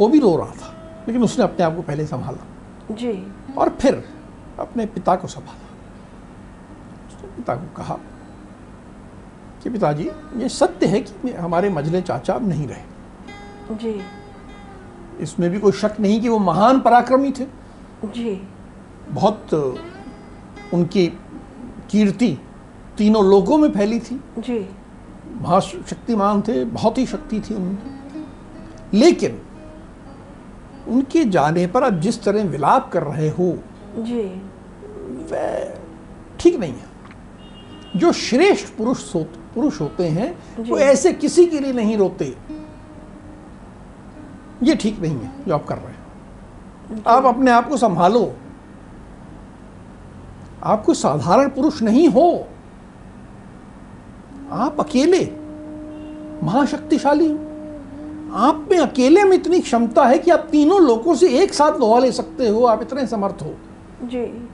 वो 0.00 0.08
भी 0.08 0.18
रो 0.18 0.36
रहा 0.36 0.50
था 0.50 1.02
लेकिन 1.08 1.22
उसने 1.22 1.44
अपने 1.44 1.64
आप 1.64 1.76
को 1.76 1.82
पहले 1.82 2.06
संभाला। 2.06 2.94
जी। 2.94 3.32
और 3.58 3.68
फिर 3.68 4.04
अपने 4.58 4.86
पिता 4.86 5.16
को 5.16 5.28
संभाला। 5.28 5.68
उसने 7.08 7.28
पिता 7.36 7.54
को 7.54 7.74
कहा 7.76 7.98
कि 9.62 9.70
पिताजी 9.70 10.10
ये 10.36 10.48
सत्य 10.48 10.86
है 10.86 11.00
कि 11.00 11.32
हमारे 11.32 11.70
मजले 11.70 12.02
चाचा 12.02 12.34
अब 12.34 12.48
नहीं 12.48 12.66
रहे। 12.68 13.74
जी। 13.76 14.00
इसमें 15.20 15.50
भी 15.50 15.58
कोई 15.58 15.72
शक 15.72 15.96
नहीं 16.00 16.20
कि 16.20 16.28
वो 16.28 16.38
महान 16.38 16.80
पराक्रमी 16.80 17.30
थे। 17.30 17.46
जी। 18.04 18.48
बहुत 19.08 19.54
उनकी 20.74 21.06
कीर्ति 21.90 22.38
तीनों 22.98 23.24
लोगों 23.24 23.58
में 23.58 23.70
फैली 23.70 24.00
थी। 24.00 24.20
जी। 24.38 24.68
महाशक्तिमान 25.40 26.42
थे 26.42 26.64
बहुत 26.64 26.98
ही 26.98 27.06
शक्ति 27.06 27.40
थी 27.40 27.54
उनमें। 27.54 27.78
लेकिन 28.94 29.40
उनके 30.88 31.24
जाने 31.24 31.66
पर 31.66 31.84
आप 31.84 31.92
जिस 31.92 32.22
तरह 32.22 32.44
विलाप 32.44 32.90
कर 32.92 33.02
रहे 33.02 33.28
हो 33.28 33.58
जी। 33.98 34.22
वह 35.32 35.74
ठीक 36.40 36.56
नहीं 36.56 36.72
है। 36.72 36.94
जो 37.96 38.12
श्रेष्ठ 38.12 38.76
पुरुष 38.76 39.14
हो, 39.14 39.22
पुरुष 39.54 39.80
होते 39.80 40.08
हैं 40.08 40.38
वो 40.58 40.78
ऐसे 40.78 41.12
किसी 41.12 41.46
के 41.46 41.60
लिए 41.60 41.72
नहीं 41.72 41.96
रोते। 41.96 42.36
ये 44.62 44.74
ठीक 44.74 45.00
नहीं 45.00 45.18
है 45.18 45.32
जो 45.48 45.54
आप 45.54 45.64
कर 45.66 45.78
रहे 45.78 45.86
हैं। 45.86 47.02
आप 47.06 47.24
अपने 47.24 47.50
आप 47.50 47.68
को 47.68 47.76
संभालो। 47.76 48.34
आप 50.64 50.84
कोई 50.84 50.94
साधारण 50.94 51.48
पुरुष 51.48 51.82
नहीं 51.82 52.08
हो। 52.08 52.46
आप 54.50 54.80
अकेले 54.80 55.30
महाशक्तिशाली 56.46 57.28
हो। 57.28 57.38
आप 58.32 58.68
में 58.70 58.78
अकेले 58.78 59.24
में 59.24 59.36
इतनी 59.36 59.60
क्षमता 59.60 60.04
है 60.04 60.18
कि 60.18 60.30
आप 60.30 60.48
तीनों 60.50 60.82
लोगों 60.82 61.14
से 61.14 61.28
एक 61.28 61.54
साथ 61.54 61.80
लोहा 61.80 61.98
ले 61.98 62.12
सकते 62.12 62.48
हो 62.48 62.64
आप 62.64 62.82
इतने 62.82 63.06
समर्थ 63.06 63.42
हो। 63.42 63.54
जी। 64.04 64.48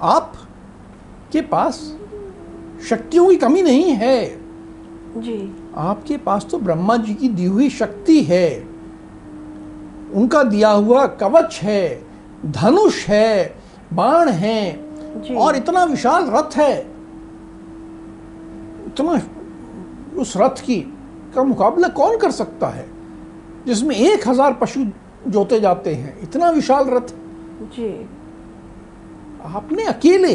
आप 0.00 0.32
के 1.32 1.40
पास 1.40 1.96
शक्तियों 2.88 3.28
की 3.28 3.36
कमी 3.36 3.62
नहीं 3.62 3.84
है। 3.84 4.40
जी। 5.16 5.56
आपके 5.76 6.16
पास 6.16 6.46
तो 6.50 6.58
ब्रह्मा 6.58 6.96
जी 6.96 7.14
की 7.14 7.28
दी 7.28 7.44
हुई 7.44 7.70
शक्ति 7.70 8.22
है। 8.22 8.68
उनका 10.14 10.42
दिया 10.42 10.70
हुआ 10.70 11.06
कवच 11.06 11.60
है 11.62 12.06
धनुष 12.46 13.06
है 13.06 13.57
बाण 13.92 14.28
है 14.28 14.60
और 15.36 15.56
इतना 15.56 15.84
विशाल 15.84 16.30
रथ 16.30 16.56
है 16.56 16.78
इतना 18.86 19.20
उस 20.20 20.36
रथ 20.36 20.60
की 20.60 20.80
का 21.34 21.42
मुकाबला 21.44 21.88
कौन 21.88 22.16
कर 22.18 22.30
सकता 22.30 22.68
है? 22.68 22.86
जिसमें 23.66 23.94
एक 23.96 24.28
हज़ार 24.28 24.52
पशु 24.52 24.84
जोते 25.28 25.60
जाते 25.60 25.94
हैं 25.94 26.18
इतना 26.22 26.50
विशाल 26.50 26.88
रथ। 26.90 27.14
जी। 27.74 27.88
आपने 29.46 29.84
अकेले 29.84 30.34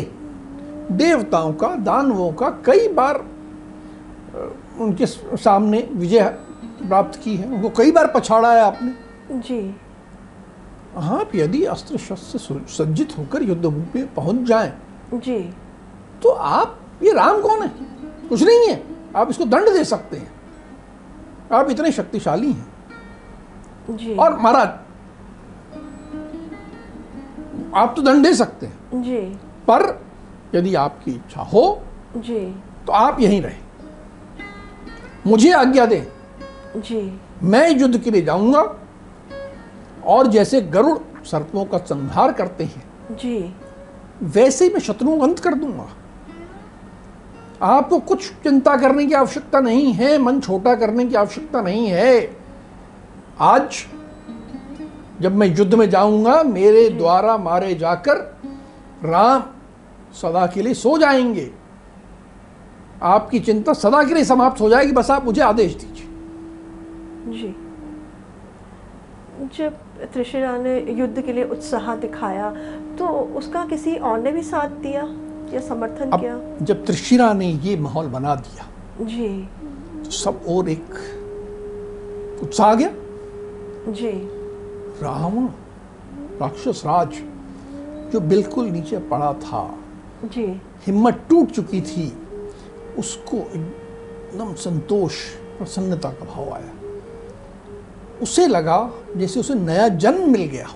देवताओं 0.92 1.54
का 1.54 1.68
दानवों 1.76 2.32
का 2.34 2.50
कई 2.66 2.88
बार 2.94 3.24
उनके 4.82 5.06
सामने 5.06 5.88
विजय 5.94 6.24
प्राप्त 6.82 7.20
की 7.24 7.36
है 7.36 7.48
उनको 7.48 7.70
कई 7.78 7.92
बार 7.92 8.12
पछाड़ा 8.16 8.54
है 8.54 8.62
आपने? 8.62 8.92
जी। 9.40 9.60
आप 10.98 11.36
यदि 11.36 11.64
अस्त्र 11.64 11.98
शस्त्र 11.98 12.66
सज्जित 12.68 13.18
होकर 13.18 13.44
युद्ध 13.44 13.64
भूमि 13.64 13.86
पे 13.86 14.04
पहुँच 14.04 14.36
जाए 14.36 14.74
जी। 15.14 15.54
तो 16.24 16.30
आप 16.30 16.80
ये 17.04 17.14
राम 17.14 17.42
कौन 17.42 17.62
है? 17.62 17.72
कुछ 18.30 18.44
नहीं 18.44 18.68
है। 18.68 18.84
आप 19.16 19.30
इसको 19.30 19.46
दंड 19.46 19.74
दे 19.74 19.84
सकते 19.84 20.18
हैं। 20.18 20.32
आप 21.52 21.70
इतने 21.70 21.92
शक्तिशाली 21.92 22.52
हैं। 22.52 22.74
जी। 23.90 24.16
और 24.16 24.40
महाराज 24.40 24.68
आप 27.76 27.94
तो 27.96 28.02
दंड 28.02 28.24
दे 28.24 28.34
सकते 28.34 28.66
हैं। 28.66 29.04
जी। 29.04 29.22
पर 29.70 30.06
यदि 30.56 30.76
आपकी 30.76 31.12
इच्छा 31.12 31.42
हो 31.42 31.82
जी। 32.18 32.56
तो 32.88 32.92
आप 32.92 33.20
यहीं 33.20 33.42
रहे। 33.42 33.58
मुझे 35.28 35.52
आज्ञा 35.52 35.86
दें। 35.86 36.04
जी। 36.82 37.22
मैं 37.44 37.80
युद्ध 37.80 37.98
के 37.98 38.12
लिए 38.12 38.22
जाऊँगा। 38.22 38.80
और 40.06 40.28
जैसे 40.28 40.62
गरुड़ 40.62 40.98
सर्पों 41.26 41.66
का 41.66 41.78
संहार 41.78 42.32
करते 42.34 42.64
हैं 42.64 42.84
जी। 43.12 43.54
वैसे 44.24 44.66
ही 44.66 44.74
मैं 44.74 44.80
शत्रुओं 44.80 45.18
को 45.18 45.24
अंत 45.24 45.40
कर 45.40 45.54
दूँगा। 45.54 45.88
आपको 47.62 48.00
कुछ 48.00 48.32
चिंता 48.34 48.76
करने 48.78 49.06
की 49.06 49.14
आवश्यकता 49.14 49.60
नहीं 49.60 49.94
है 49.94 50.18
मन 50.18 50.40
छोटा 50.40 50.76
करने 50.76 51.06
की 51.06 51.16
आवश्यकता 51.16 51.62
नहीं 51.62 51.88
है। 51.88 52.38
आज 53.40 53.86
जब 55.22 55.36
मैं 55.36 55.48
युद्ध 55.56 55.74
में 55.74 55.90
जाऊँगा 55.90 56.42
मेरे 56.44 56.90
द्वारा 56.90 57.38
मारे 57.38 57.74
जाकर 57.76 58.16
राम 59.04 59.44
सदा 60.14 60.46
के 60.48 60.62
लिए 60.62 60.74
सो 60.74 60.98
जाएँगे। 60.98 61.52
आपकी 63.04 63.40
चिंता 63.40 63.74
सदा 63.74 64.04
के 64.04 64.14
लिए 64.14 64.24
समाप्त 64.24 64.62
हो 64.62 64.70
जाएगी 64.70 64.92
बस 64.92 65.12
आप 65.12 65.26
मुझे 65.26 65.42
आदेश 65.42 65.76
दीजिए। 65.76 66.08
जी। 67.32 67.56
जब 69.58 69.78
त्रिशिरा 70.14 70.58
ने 70.58 70.80
युद्ध 70.92 71.22
के 71.22 71.34
लिए 71.34 71.44
उत्साह 71.44 71.96
दिखाया। 71.96 72.50
तो 73.00 73.08
उसका 73.38 73.66
किसी 73.66 73.96
और 73.96 74.20
ने 74.20 74.32
भी 74.32 74.42
साथ 74.44 74.70
दिया 74.82 75.04
या 75.54 75.60
समर्थन 75.60 76.12
किया? 76.12 76.40
जब 76.62 76.86
त्रिशिरा 76.86 77.32
ने 77.34 77.50
ये 77.64 77.76
माहौल 77.78 78.08
बना 78.08 78.36
दिया 78.36 78.68
जी। 79.06 79.30
तो 80.04 80.12
सब 80.12 80.42
और 80.50 80.70
एक 80.70 80.94
उत्साह 82.44 82.74
गया। 82.74 82.92
जी। 83.92 84.12
रावण 85.02 85.48
राक्षस 86.42 86.82
राज 86.86 87.22
जो 88.14 88.20
बिल्कुल 88.20 88.66
नीचे 88.66 88.98
पड़ा 89.12 89.34
था 89.34 89.64
जी। 90.26 90.46
हिम्मत 90.88 91.26
टूट 91.30 91.52
चुकी 91.52 91.82
थी 91.82 92.12
उसको 93.00 93.38
एकदम 93.38 94.54
संतोष 94.54 95.24
प्रसन्नता 95.58 96.10
का 96.10 96.26
भाव 96.26 96.54
आया। 96.54 96.73
उसे 98.24 98.48
लगा 98.48 98.78
जैसे 99.18 99.40
उसे 99.40 99.56
नया 99.56 99.88
जन्म 99.88 100.32
मिल 100.32 100.44
गया। 100.46 100.68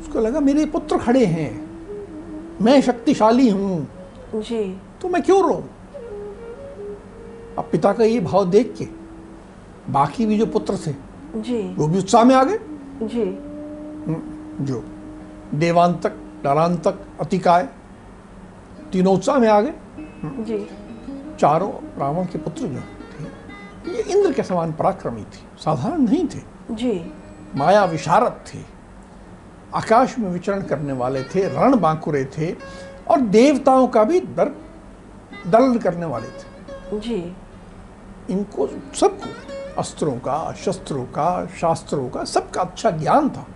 उसको 0.00 0.20
लगा 0.20 0.40
मेरे 0.40 0.66
पुत्र 0.66 0.98
खड़े 0.98 1.24
हैं 1.26 1.50
मैं 2.62 2.80
शक्तिशाली 2.82 3.48
हूँ। 3.48 3.86
जी। 4.34 4.64
तो 5.02 5.08
मैं 5.08 5.22
क्यों 5.22 5.42
रो 5.42 5.54
अब 7.58 7.68
पिता 7.72 7.92
का 7.92 8.04
ये 8.04 8.20
भाव 8.20 8.50
देख 8.50 8.74
के 8.78 8.86
बाकी 9.92 10.26
भी 10.26 10.38
जो 10.38 10.46
पुत्र 10.46 10.76
थे 10.86 10.92
जी। 11.40 11.62
वो 11.74 11.86
भी 11.88 11.98
उत्साह 11.98 12.24
में 12.24 12.34
आ 12.34 12.42
गए। 12.44 12.58
जी। 13.02 13.24
जो 14.64 14.82
देवांतक 15.54 16.12
डरांतक 16.44 16.98
अतिकाय 17.20 17.68
तीनों 18.92 19.14
उत्साह 19.14 19.38
में 19.38 19.48
आ 19.48 19.60
गए। 19.60 19.74
जी। 20.44 20.66
चारों 21.40 21.70
रावण 21.98 22.24
के 22.24 22.38
पुत्र 22.38 22.66
जो 22.66 22.82
ये 23.96 24.02
इंद्र 24.02 24.32
के 24.32 24.42
समान 24.42 24.72
पराक्रमी 24.72 25.22
थे 25.22 25.44
साधारण 25.58 25.98
नहीं 25.98 26.26
थे। 26.26 26.40
जी। 26.70 27.12
माया 27.56 27.84
विशारद 27.84 28.40
थे 28.46 28.58
आकाश 29.74 30.18
में 30.18 30.30
विचरण 30.30 30.62
करने 30.62 30.92
वाले 30.92 31.22
थे 31.24 31.48
रण 31.48 31.76
बांकुरे 31.80 32.24
थे 32.38 32.52
और 33.08 33.20
देवताओं 33.20 33.86
का 33.88 34.04
भी 34.04 34.20
दर 34.20 34.48
दलन 35.46 35.78
करने 35.78 36.06
वाले 36.06 36.28
थे। 36.28 37.00
जी। 37.00 37.36
इनको 38.30 38.66
सबको 38.94 39.30
अस्त्रों 39.78 40.16
का 40.18 40.54
शस्त्रों 40.54 41.04
का 41.04 41.46
शास्त्रों 41.60 42.08
का 42.08 42.24
सबका 42.24 42.60
अच्छा 42.60 42.90
ज्ञान 42.90 43.28
था। 43.30 43.46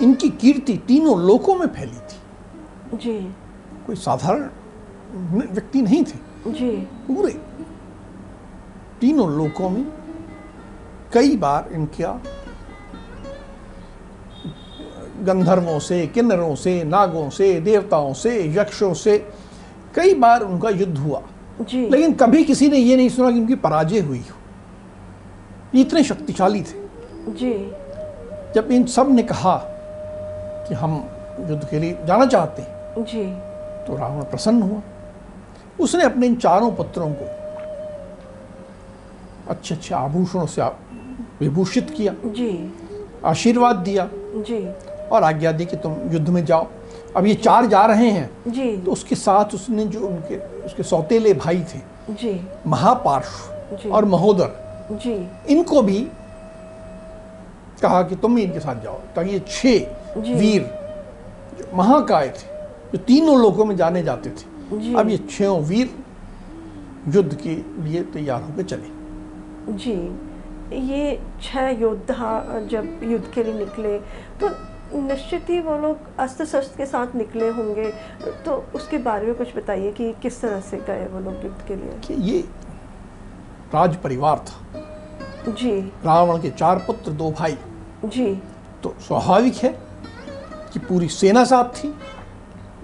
इनकी 0.00 0.28
कीर्ति 0.30 0.76
तीनों 0.88 1.18
लोकों 1.20 1.54
में 1.54 1.66
फैली 1.66 2.00
थी। 2.00 2.96
जी। 2.96 3.18
कोई 3.86 3.96
साधारण 3.96 4.48
व्यक्ति 5.52 5.82
नहीं 5.82 6.04
थे। 6.04 6.18
जी। 6.52 6.70
पूरे 7.06 7.32
तीनों 9.02 9.30
लोकों 9.30 9.68
में 9.70 9.86
कई 11.12 11.36
बार 11.36 11.68
इनका 11.72 12.22
गंधर्वों 15.22 15.78
से 15.78 16.06
किन्नरों 16.06 16.54
से 16.54 16.84
नागों 16.84 17.30
से 17.30 17.60
देवताओं 17.60 18.12
से 18.12 18.54
यक्षों 18.54 18.94
से 18.94 19.18
कई 19.94 20.14
बार 20.14 20.40
उनका 20.40 20.70
युद्ध 20.70 20.98
हुआ। 20.98 21.22
जी। 21.60 21.88
लेकिन 21.88 22.12
कभी 22.12 22.44
किसी 22.44 22.68
ने 22.68 22.76
ये 22.76 22.96
नहीं 22.96 23.08
सुना 23.08 23.30
कि 23.30 23.40
उनकी 23.40 23.54
पराजय 23.54 24.00
हुई 24.00 24.18
हो। 24.18 24.36
इतने 25.80 26.04
शक्तिशाली 26.04 26.62
थे। 26.62 26.86
जी। 27.28 27.52
जब 28.54 28.68
इन 28.70 28.84
सबने 28.84 29.22
कहा 29.22 29.56
कि 30.68 30.74
हम 30.74 31.10
युद्ध 31.50 31.68
के 31.68 31.78
लिए 31.78 31.98
जाना 32.04 32.26
चाहते 32.26 32.62
हैं 32.62 33.04
जी। 33.04 33.24
तो 33.86 33.96
रावण 33.96 34.22
प्रसन्न 34.22 34.62
हुआ। 34.62 34.82
उसने 35.80 36.04
अपने 36.04 36.26
इन 36.26 36.34
चारों 36.34 36.72
पुत्रों 36.72 37.12
को 37.12 37.41
अच्छे 39.52 39.74
अच्छे 39.74 39.94
आभूषणों 39.94 40.46
से 40.46 40.62
विभूषित 41.40 41.90
किया। 41.90 42.14
जी। 42.26 42.50
आशीर्वाद 43.24 43.76
दिया। 43.76 44.08
जी। 44.14 44.66
और 45.08 45.22
आज्ञा 45.22 45.52
दी 45.52 45.64
कि 45.66 45.76
तुम 45.76 45.96
युद्ध 46.12 46.28
में 46.28 46.44
जाओ। 46.44 46.66
अब 47.16 47.26
ये 47.26 47.34
चार 47.34 47.66
जा 47.66 47.84
रहे 47.86 48.10
हैं। 48.10 48.30
जी। 48.48 48.76
तो 48.76 48.92
उसके 48.92 49.14
साथ 49.14 49.54
उसने 49.54 49.84
जो 49.84 50.06
उनके 50.06 50.36
उसके 50.64 50.82
सौतेले 50.82 51.34
भाई 51.34 51.60
थे 51.74 51.80
जी। 52.10 52.40
महापार्श्व 52.66 53.90
और 53.90 54.04
महोदर 54.04 54.88
जी। 54.92 55.14
इनको 55.48 55.82
भी 55.82 56.00
कहा 57.82 58.02
कि 58.02 58.16
तुम 58.16 58.34
भी 58.34 58.42
इनके 58.42 58.60
साथ 58.60 58.82
जाओ। 58.82 58.98
ताकि 59.16 59.30
ये 59.30 59.42
छह 59.48 60.20
वीर 60.38 60.70
महाकाय 61.74 62.28
थे 62.28 62.46
जो 62.92 62.98
तीनों 62.98 63.38
लोगों 63.40 63.64
में 63.64 63.76
जाने 63.76 64.02
जाते 64.02 64.30
थे 64.30 64.94
अब 64.94 65.08
ये 65.08 65.16
छह 65.30 65.58
वीर 65.68 65.94
युद्ध 67.08 67.34
के 67.36 67.54
लिए 67.82 68.02
तैयार 68.02 68.42
होकर 68.42 68.62
चले। 68.62 69.01
जी 69.68 70.18
ये 70.92 71.22
छह 71.42 71.68
योद्धा 71.68 72.60
जब 72.70 73.00
युद्ध 73.02 73.32
के 73.34 73.42
लिए 73.42 73.54
निकले 73.54 73.98
तो 74.40 74.48
निश्चित 74.98 75.50
ही 75.50 75.60
वो 75.60 75.78
लोग 75.78 75.98
अस्त्र 76.18 76.44
शस्त्र 76.44 76.76
के 76.76 76.86
साथ 76.86 77.14
निकले 77.16 77.48
होंगे। 77.48 77.92
तो 78.46 78.64
उसके 78.74 78.98
बारे 78.98 79.26
में 79.26 79.34
कुछ 79.34 79.56
बताइए 79.56 79.92
कि 79.92 80.14
किस 80.22 80.40
तरह 80.40 80.60
से 80.60 80.76
गए 80.76 81.06
वो 81.06 81.20
लोग 81.20 81.44
युद्ध 81.44 81.64
के 81.68 81.76
लिए? 81.76 81.90
कि 82.04 82.14
ये 82.14 82.38
राज 83.74 83.96
परिवार 83.96 84.38
था। 84.38 85.52
जी। 85.52 85.80
रावण 85.80 86.42
के 86.42 86.50
चार 86.50 86.78
पुत्र 86.78 87.10
दो 87.10 87.30
भाई। 87.30 87.58
जी। 88.04 88.42
तो 88.82 88.94
स्वाभाविक 89.00 89.54
है 89.54 89.78
कि 90.72 90.78
पूरी 90.78 91.08
सेना 91.08 91.44
साथ 91.44 91.64
थी। 91.64 91.94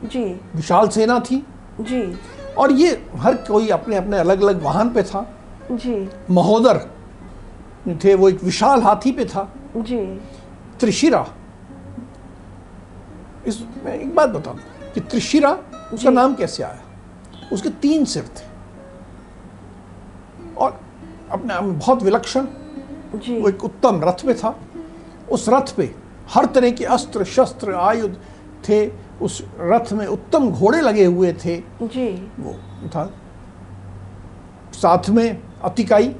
जी। 0.05 0.41
विशाल 0.55 0.89
सेना 0.89 1.21
थी। 1.21 1.47
जी। 1.81 2.19
और 2.59 2.73
ये 2.73 3.07
हर 3.17 3.35
कोई 3.35 3.69
अपने 3.69 3.97
अपने 3.97 4.19
अलग 4.19 4.43
अलग 4.43 4.63
वाहन 4.63 4.91
पे 4.91 5.03
था। 5.03 5.35
जी। 5.73 6.09
महोदर 6.31 6.91
थे 8.05 8.15
वो 8.15 8.29
एक 8.29 8.45
विशाल 8.45 8.83
हाथी 8.83 9.13
पे 9.13 9.25
था। 9.25 9.53
जी। 9.77 10.21
त्रिशिरा। 10.81 11.27
इसमें 13.47 13.95
एक 13.95 14.15
बात 14.15 14.29
बता 14.29 14.53
दूँ 14.53 14.93
कि 14.93 15.01
त्रिशिरा 15.01 15.59
उसका 15.93 16.11
नाम 16.11 16.35
कैसे 16.35 16.63
आया? 16.63 16.81
उसके 17.53 17.69
तीन 17.69 18.05
सिर 18.05 18.23
थे। 18.23 18.49
और 20.55 20.81
अपने 21.31 21.55
आप 21.55 21.63
में 21.63 21.79
बहुत 21.79 22.03
विलक्षण। 22.03 22.47
जी। 23.15 23.41
वो 23.41 23.49
एक 23.49 23.65
उत्तम 23.65 24.01
रथ 24.05 24.27
पे 24.27 24.35
था। 24.35 24.59
उस 25.31 25.49
रथ 25.49 25.75
पे 25.77 25.95
हर 26.31 26.47
तरह 26.47 26.71
के 26.71 26.85
अस्त्र 26.85 27.25
शस्त्र 27.25 27.75
आयुध 27.75 28.23
थे। 28.69 28.93
उस 29.23 29.45
रथ 29.61 29.93
में 29.93 30.07
उत्तम 30.07 30.51
घोड़े 30.51 30.81
लगे 30.81 31.05
हुए 31.05 31.33
थे। 31.33 31.57
जी। 31.83 32.33
वो 32.41 32.57
था। 32.89 33.13
साथ 34.73 35.09
में 35.09 35.43
अतिकाई। 35.65 36.15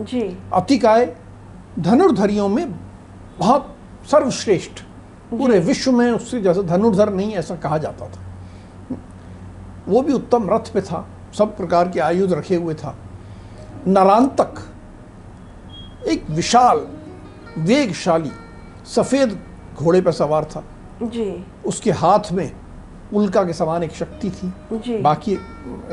जी। 0.00 0.38
अतिकाय 0.52 1.16
धनुर्धरियों 1.78 2.48
में 2.48 2.72
बहुत 3.38 3.76
सर्वश्रेष्ठ। 4.10 4.80
पूरे 5.30 5.58
विश्व 5.58 5.92
में 5.92 6.10
उससे 6.12 6.40
जैसे 6.42 6.62
धनुर्धर 6.62 7.12
नहीं 7.12 7.34
ऐसा 7.34 7.56
कहा 7.56 7.78
जाता 7.78 8.08
था। 8.08 8.22
वो 9.88 10.02
भी 10.02 10.12
उत्तम 10.12 10.50
रथ 10.50 10.72
पे 10.72 10.80
था 10.80 11.06
सब 11.38 11.56
प्रकार 11.56 11.88
के 11.88 12.00
आयुध 12.00 12.32
रखे 12.32 12.56
हुए 12.56 12.74
था। 12.74 12.96
नरांतक 13.86 14.54
एक 16.08 16.30
विशाल 16.30 16.86
वेगशाली 17.58 18.30
सफ़ेद 18.86 19.38
घोड़े 19.76 20.00
पर 20.00 20.12
सवार 20.12 20.44
था। 20.44 20.64
जी। 21.02 21.44
उसके 21.66 21.90
हाथ 21.90 22.32
में 22.32 22.50
उल्का 23.14 23.44
के 23.44 23.52
समान 23.52 23.82
एक 23.82 23.92
शक्ति 23.92 24.30
थी। 24.30 24.52
जी। 24.72 24.98
बाकी 24.98 25.38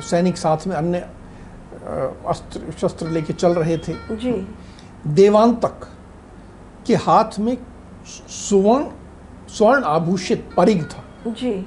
सैनिक 0.01 0.37
साथ 0.37 0.67
में 0.67 0.75
अन्य 0.75 1.09
अस्त्र 2.27 2.73
शस्त्र 2.81 3.09
लेके 3.09 3.33
चल 3.33 3.53
रहे 3.53 3.77
थे। 3.77 3.93
जी। 4.15 4.55
देवांतक 5.07 5.87
के 6.87 6.95
हाथ 6.95 7.39
में 7.39 7.57
सुवर्ण 8.05 8.85
स्वर्ण 9.49 9.83
आभूषित 9.83 10.49
परिग 10.57 10.83
था। 10.83 11.03
जी। 11.27 11.65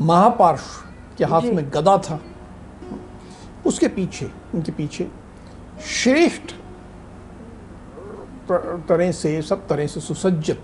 महापार्श्व 0.00 0.88
के 1.18 1.24
हाथ 1.24 1.42
में 1.42 1.70
गदा 1.74 1.96
था। 1.98 2.20
उसके 3.66 3.88
पीछे 3.88 4.30
उनके 4.54 4.72
पीछे 4.72 5.10
श्रेष्ठ 5.84 6.54
तरह 8.88 9.12
से 9.12 9.42
सब 9.42 9.66
तरह 9.68 9.86
से 9.86 10.00
सुसज्जित 10.00 10.62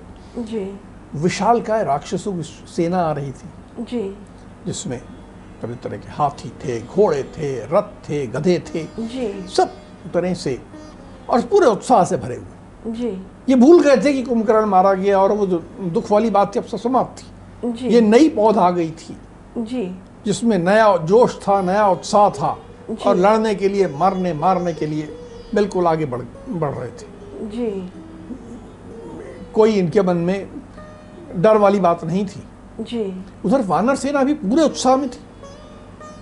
विशाल 1.15 1.61
का 1.61 1.81
राक्षसों 1.83 2.33
की 2.33 2.43
सेना 2.43 3.03
आ 3.03 3.13
रही 3.13 3.33
थी। 3.33 3.85
जी। 3.85 4.17
जिसमें 4.67 5.01
तरह 5.63 5.75
तरह 5.75 5.97
के 5.97 6.11
हाथी 6.13 6.49
थे 6.65 6.81
घोड़े 6.81 7.23
थे 7.23 7.55
रथ 7.67 7.93
थे 8.09 8.27
गधे 8.27 8.59
थे। 8.69 8.85
जी। 8.99 9.47
सब 9.49 9.75
तरह 10.15 10.35
से 10.35 10.59
और 11.31 11.41
पूरे 11.43 11.67
उत्साह 11.67 12.05
से 12.05 12.17
भरे 12.17 12.37
हुए। 12.37 12.93
जी। 12.93 13.09
ये 13.49 13.57
भूल 13.57 13.83
गए 13.83 13.97
थे 13.97 14.13
कि 14.13 14.23
कुंभकर्ण 14.23 14.67
मारा 14.67 14.95
गया 14.95 15.21
और 15.21 15.33
वो 15.33 15.47
जो 15.47 15.59
दुख 15.81 16.11
वाली 16.11 16.31
बात 16.31 16.55
थी 16.55 16.61
अब 16.61 16.67
सब 16.67 16.79
समाप्त 16.79 17.23
थी। 17.23 17.73
जी। 17.73 17.89
ये 17.89 18.01
नई 18.01 18.29
पौध 18.29 18.59
आ 18.59 18.71
गई 18.71 18.91
थी। 18.91 19.17
जी। 19.59 19.85
जिसमें 20.27 20.59
नया 20.59 20.97
जोश 20.97 21.39
था 21.39 21.61
नया 21.63 21.89
उत्साह 21.89 22.31
था 22.31 22.59
और 23.07 23.17
लड़ने 23.17 23.55
के 23.55 23.69
लिए 23.69 23.89
मरने 23.89 24.33
मारने 24.35 24.73
के 24.75 24.87
लिए 24.87 25.17
बिल्कुल 25.55 25.87
आगे 25.87 26.07
बढ़ 26.07 26.23
बढ़ 26.49 26.75
रहे 26.75 26.89
थे। 26.89 27.15
जी। 27.49 27.93
कोई 29.55 29.73
इनके 29.73 30.03
मन 30.03 30.17
में 30.17 30.49
डर 31.37 31.57
वाली 31.57 31.81
बात 31.81 32.05
नहीं 32.05 32.27
थी। 32.27 32.43
जी। 32.81 33.25
उधर 33.45 33.63
वानर 33.63 33.97
सेना 33.97 34.23
भी 34.25 34.35
पूरे 34.35 34.63
उत्साह 34.63 34.97
में 34.97 35.09
थी। 35.11 35.19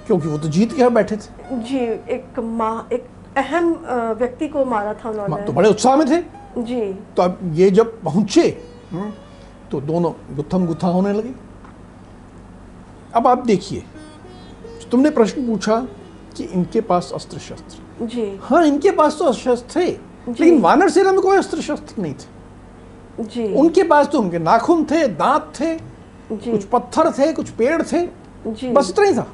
क्योंकि 0.07 0.29
वो 0.29 0.39
तो 0.39 0.49
जीत 0.49 0.73
के 0.73 0.89
बैठे 0.91 1.17
थे। 1.17 1.61
जी 1.61 1.79
एक 2.15 2.39
माँ 2.39 2.89
एक 2.93 3.07
अहम 3.37 3.73
व्यक्ति 4.19 4.49
को 4.49 4.65
मारा 4.65 4.95
था 4.95 5.11
उन्होंने। 5.11 5.45
तो 5.47 5.53
बड़े 5.53 5.69
उत्साह 5.71 5.97
में 5.97 6.07
थे। 6.09 6.23
जी। 6.59 6.93
तो 7.17 7.23
अब 7.23 7.39
ये 7.55 7.71
जब 7.71 8.01
पहुँचे 8.03 8.49
हम्म, 8.93 9.11
तो 9.71 9.81
दोनों 9.81 10.13
गुत्थम 10.37 10.67
गुत्था 10.67 10.89
होने 10.89 11.13
लगे। 11.13 11.35
अब 13.15 13.27
आप 13.27 13.45
देखिए 13.47 13.85
तुमने 14.91 15.11
प्रश्न 15.11 15.47
पूछा 15.47 15.79
कि 16.37 16.45
इनके 16.45 16.81
पास 16.81 17.11
अस्त्र 17.15 17.39
शस्त्र 17.39 18.07
जी। 18.07 18.27
हाँ 18.43 18.65
इनके 18.67 18.91
पास 18.91 19.19
तो 19.19 19.25
अस्त्र 19.25 19.57
शस्त्र 19.57 19.81
थे 19.81 19.87
लेकिन 20.31 20.61
वानर 20.61 20.89
सेना 20.91 21.13
में 21.13 21.21
कोई 21.21 21.37
अस्त्र 21.37 21.61
शस्त्र 21.61 22.03
नहीं 22.03 22.15
थे। 22.15 23.25
जी। 23.25 23.53
उनके 23.55 23.83
पास 23.83 24.09
तो 24.09 24.21
उनके 24.21 24.39
नाखून 24.39 24.85
थे 24.85 25.07
दांत 25.09 25.53
थे 25.61 25.75
जी। 25.77 26.51
कुछ 26.51 26.65
पत्थर 26.65 27.11
थे 27.11 27.33
कुछ 27.33 27.51
पेड़ 27.51 27.83
थे 27.83 28.07
जी। 28.47 28.73
बस 28.73 28.91
इतना 28.91 29.05
ही 29.05 29.15
था। 29.15 29.27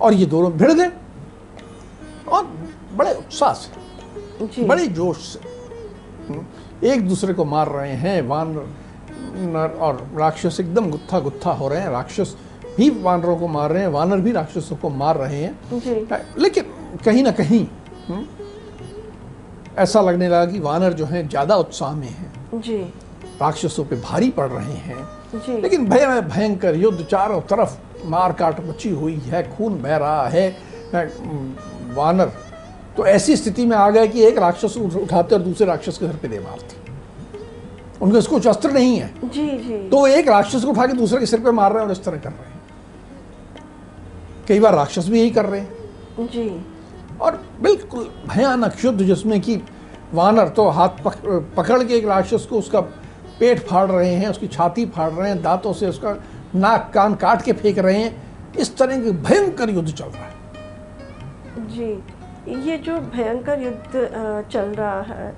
और 0.00 0.14
ये 0.14 0.26
दोनों 0.26 0.52
भिड़ 0.52 0.72
गए। 0.72 0.90
और 2.28 2.44
बड़े 2.96 3.12
उत्साह 3.14 3.52
से 3.54 4.64
बड़े 4.66 4.86
जोश 4.88 5.16
से 5.26 5.38
हम्म, 6.28 6.44
एक 6.84 7.06
दूसरे 7.08 7.34
को 7.34 7.44
मार 7.44 7.68
रहे 7.68 7.92
हैं 7.94 8.20
वानर 8.28 8.66
नर 9.36 9.78
और 9.80 10.06
राक्षस 10.16 10.60
एकदम 10.60 10.90
गुत्था 10.90 11.20
गुत्था 11.20 11.52
हो 11.52 11.68
रहे 11.68 11.80
हैं। 11.80 11.90
राक्षस 11.90 12.36
भी 12.76 12.88
वानरों 13.02 13.36
को 13.36 13.48
मार 13.48 13.72
रहे 13.72 13.82
हैं 13.82 13.88
वानर 13.88 14.20
भी 14.20 14.32
राक्षसों 14.32 14.76
को 14.76 14.88
मार 14.90 15.16
रहे 15.16 15.42
हैं। 15.42 15.58
लेकिन 16.38 16.64
कहीं 17.04 17.22
ना 17.22 17.30
कहीं 17.32 17.66
हम्म, 18.08 18.24
ऐसा 19.78 20.00
लगने 20.00 20.28
लगा 20.28 20.44
कि 20.46 20.58
वानर 20.60 20.92
जो 20.92 21.04
हैं 21.04 21.28
ज़्यादा 21.28 21.56
उत्साह 21.56 21.94
में 21.94 22.08
हैं। 22.08 22.32
राक्षसों 23.40 23.84
पे 23.84 23.96
भारी 24.00 24.30
पड़ 24.30 24.48
रहे 24.48 24.74
हैं। 24.80 25.06
लेकिन 25.34 25.88
भय 25.88 26.20
भयंकर 26.22 26.76
युद्ध 26.76 27.04
चारों 27.04 27.40
तरफ़ 27.40 27.76
मार 28.06 28.32
काट 28.32 28.60
मची 28.60 28.90
हुई 28.90 29.14
है 29.24 29.42
खून 29.56 29.80
बह 29.82 29.96
रहा 29.96 30.26
है 30.28 30.48
वानर। 31.94 32.32
तो 32.96 33.06
ऐसी 33.06 33.36
स्थिति 33.36 33.66
में 33.66 33.76
आ 33.76 33.88
गए 33.90 34.08
कि 34.08 34.24
एक 34.24 34.38
राक्षस 34.38 34.76
उठाते 34.78 35.34
और 35.34 35.40
दूसरे 35.42 35.66
राक्षस 35.66 35.98
के 35.98 36.06
सर 36.06 36.16
पे 36.16 36.28
दे 36.28 36.38
मारते। 36.40 36.82
उनके 38.02 38.18
इसको 38.18 38.34
कुछ 38.34 38.46
अस्त्र 38.46 38.70
नहीं 38.70 38.96
है। 38.96 39.12
जी 39.24 39.46
जी। 39.58 39.88
तो 39.88 40.06
एक 40.06 40.28
राक्षस 40.28 40.64
को 40.64 40.70
उठा 40.70 40.86
के 40.86 40.92
दूसरे 40.92 41.18
के 41.20 41.26
सिर 41.26 41.40
पे 41.40 41.50
मार 41.50 41.72
रहे 41.72 41.80
हैं 41.80 41.86
और 41.86 41.92
इस 41.92 42.04
तरह 42.04 42.16
कर 42.16 42.30
रहे 42.30 42.48
हैं। 42.48 42.62
कई 44.48 44.60
बार 44.60 44.74
राक्षस 44.74 45.08
भी 45.08 45.20
यही 45.20 45.30
कर 45.30 45.44
रहे 45.44 45.60
हैं। 45.60 46.26
जी। 46.26 46.64
और 47.20 47.40
बिल्कुल 47.62 48.10
भयानक 48.28 48.84
युद्ध 48.84 49.02
जिसमें 49.02 49.40
कि 49.40 49.60
वानर 50.14 50.48
तो 50.48 50.68
हाथ 50.68 51.02
पक, 51.04 51.16
पकड़ 51.56 51.82
के 51.84 51.94
एक 51.94 52.06
राक्षस 52.06 52.46
को 52.50 52.58
उसका 52.58 52.80
पेट 53.40 53.60
फाड़ 53.66 53.90
रहे 53.90 54.14
हैं 54.14 54.28
उसकी 54.28 54.48
छाती 54.48 54.86
फाड़ 54.86 55.10
रहे 55.12 55.28
हैं 55.28 55.42
दांतों 55.42 55.72
से 55.72 55.88
उसका 55.88 56.16
नाक 56.54 56.90
कान 56.94 57.14
काट 57.14 57.42
के 57.42 57.52
फेंक 57.52 57.78
रहे 57.78 57.98
हैं। 57.98 58.12
इस 58.54 58.76
तरह 58.76 59.02
के 59.04 59.10
भयंकर 59.22 59.70
युद्ध 59.70 59.90
चल 59.90 60.04
रहा 60.04 60.24
है। 60.24 60.32
जी 61.68 61.92
ये 62.66 62.76
जो 62.78 62.98
भयंकर 63.10 63.62
युद्ध 63.62 63.92
चल 64.52 64.74
रहा 64.74 65.00
है 65.02 65.30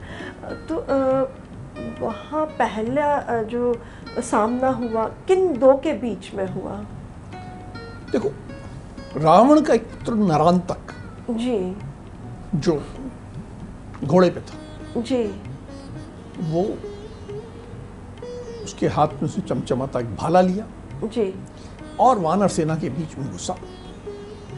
तो 0.69 0.75
वहाँ 2.01 2.45
पहला 2.59 3.43
जो 3.43 3.75
सामना 4.21 4.69
हुआ 4.73 5.05
किन 5.29 5.47
दो 5.59 5.73
के 5.77 5.93
बीच 5.95 6.33
में 6.35 6.47
हुआ? 6.47 6.75
देखो 8.13 8.33
रावण 9.17 9.61
का 9.61 9.75
एक 9.75 9.85
पुत्र 9.87 10.15
नरांतक 10.15 10.93
जी। 11.31 11.59
जो 12.55 12.83
घोड़े 14.05 14.31
पे 14.31 14.41
था 14.41 15.01
जी। 15.01 15.25
वो 16.43 16.63
उसके 18.67 18.89
हाथ 18.89 19.09
में 19.23 19.29
से 19.29 19.41
चमचमाता 19.41 20.01
एक 20.01 20.17
भाला 20.17 20.41
लिया। 20.41 20.67
जी। 21.05 21.45
और 22.01 22.19
वानर 22.19 22.49
सेना 22.49 22.77
के 22.77 22.89
बीच 22.89 23.19
में 23.19 23.33
घुसा। 23.33 23.57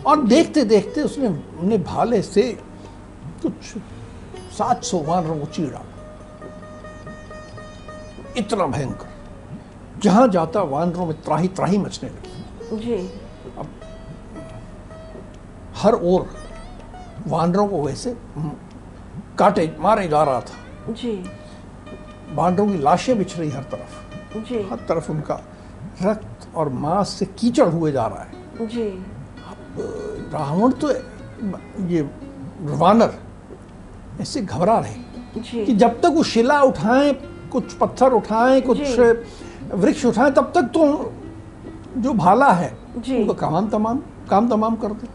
और 0.06 0.22
देखते 0.22 0.64
देखते 0.64 1.02
उसने 1.02 1.28
उन्हें 1.28 1.84
भाले 1.84 2.22
से 2.22 2.58
कुछ 3.42 3.54
सात 4.58 4.84
सौ 4.84 4.98
वानरों 4.98 5.38
को 5.38 5.46
चीर। 5.46 5.70
डाला 5.70 5.84
इतना 8.36 8.66
भयंकर। 8.66 9.08
जहाँ 10.02 10.28
जाता 10.28 10.62
वानरों 10.62 11.06
में 11.06 11.22
त्राही 11.22 11.48
त्राही 11.48 11.78
मचने 11.78 12.10
लगी। 12.10 12.78
जी। 12.78 12.94
अब 13.58 13.68
हर 15.76 15.94
ओर 15.94 16.28
वानरों 17.26 17.68
को 17.68 17.82
वैसे 17.82 18.16
काटे 19.38 19.76
मारे 19.80 20.08
जा 20.08 20.22
रहा 20.22 20.40
था। 20.40 20.92
जी। 20.92 21.30
वानरों 22.34 22.66
की 22.66 22.78
लाशें 22.78 23.18
बिछ 23.18 23.38
रही 23.38 23.50
हर 23.50 23.62
तरफ़। 23.62 24.38
जी। 24.38 24.62
हर 24.70 24.78
तरफ़ 24.88 25.10
उनका 25.12 25.40
रक्त 26.02 26.48
और 26.56 26.68
मांस 26.68 27.08
से 27.08 27.26
कीचड़ 27.38 27.68
हुए 27.68 27.92
जा 27.92 28.06
रहा 28.06 28.22
है। 28.22 28.66
जी। 28.66 28.88
रावण 30.32 30.72
तो 30.72 30.90
ये 31.88 32.02
वानर 32.78 33.14
ऐसे 34.20 34.40
घबरा 34.40 34.78
रहे 34.78 35.64
कि 35.64 35.74
जब 35.74 36.00
तक 36.00 36.12
वो 36.14 36.22
शिला 36.22 36.60
उठाएँ 36.62 37.12
कुछ 37.52 37.72
पत्थर 37.72 38.12
उठाएँ 38.12 38.60
कुछ 38.60 38.80
वृक्ष 39.74 40.04
उठाएँ 40.04 40.30
तब 40.32 40.52
तक 40.54 40.70
तो 40.74 41.12
जो 41.96 42.12
भाला 42.14 42.50
है 42.52 42.76
जी। 42.98 43.22
उनका 43.22 43.34
काम 43.40 43.68
तमाम 43.70 44.02
काम 44.30 44.48
तमाम 44.48 44.76
कर 44.76 44.92
दे। 44.92 45.08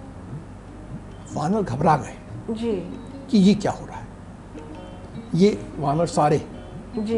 वानर 1.33 1.61
घबरा 1.61 1.95
गए 1.97 2.53
जी। 2.53 2.71
कि 3.29 3.37
ये 3.37 3.53
क्या 3.55 3.71
हो 3.71 3.85
रहा 3.85 3.97
है? 3.97 4.07
ये 5.35 5.57
वानर 5.77 6.05
सारे 6.05 6.37
जी। 6.97 7.17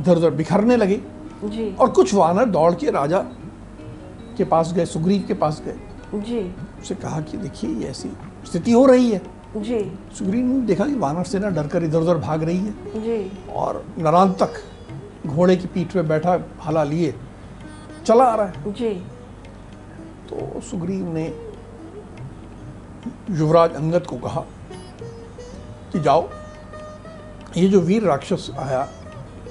इधर 0.00 0.16
उधर 0.16 0.30
बिखरने 0.30 0.76
लगे। 0.76 1.00
जी। 1.44 1.74
और 1.74 1.90
कुछ 1.90 2.14
वानर 2.14 2.44
दौड़ 2.44 2.74
के 2.74 2.90
राजा 2.90 3.18
के 4.36 4.44
पास 4.44 4.72
गए 4.72 4.84
सुग्रीव 4.86 5.24
के 5.28 5.34
पास 5.34 5.62
गए। 5.66 6.20
जी। 6.20 6.40
उससे 6.80 6.94
कहा 6.94 7.20
कि 7.20 7.36
देखिए 7.36 7.70
ये 7.70 7.88
ऐसी 7.88 8.10
स्थिति 8.44 8.72
हो 8.72 8.86
रही 8.86 9.10
है। 9.10 9.20
जी। 9.56 9.98
सुग्रीव 10.18 10.44
ने 10.46 10.60
देखा 10.60 10.86
कि 10.86 10.94
वानर 10.94 11.24
सेना 11.24 11.48
डरकर 11.50 11.84
इधर 11.84 11.98
उधर 11.98 12.18
भाग 12.18 12.42
रही 12.42 12.58
है। 12.58 13.02
जी। 13.02 13.32
और 13.52 13.84
नरांत 13.98 14.42
तक 14.42 14.52
घोड़े 15.26 15.56
की 15.56 15.66
पीठ 15.66 15.92
पे 15.92 16.02
बैठा 16.02 16.36
भाला 16.36 16.84
लिए 16.84 17.14
चला 18.06 18.24
आ 18.24 18.34
रहा 18.34 18.46
है। 18.46 18.72
जी। 18.72 18.94
तो 20.30 20.60
सुग्रीव 20.60 21.12
ने 21.14 21.26
युवराज 23.30 23.72
अंगद 23.72 24.06
को 24.06 24.16
कहा 24.16 24.40
कि 25.92 26.00
जाओ 26.00 26.28
ये 27.56 27.68
जो 27.68 27.80
वीर 27.80 28.02
राक्षस 28.02 28.50
आया 28.58 28.88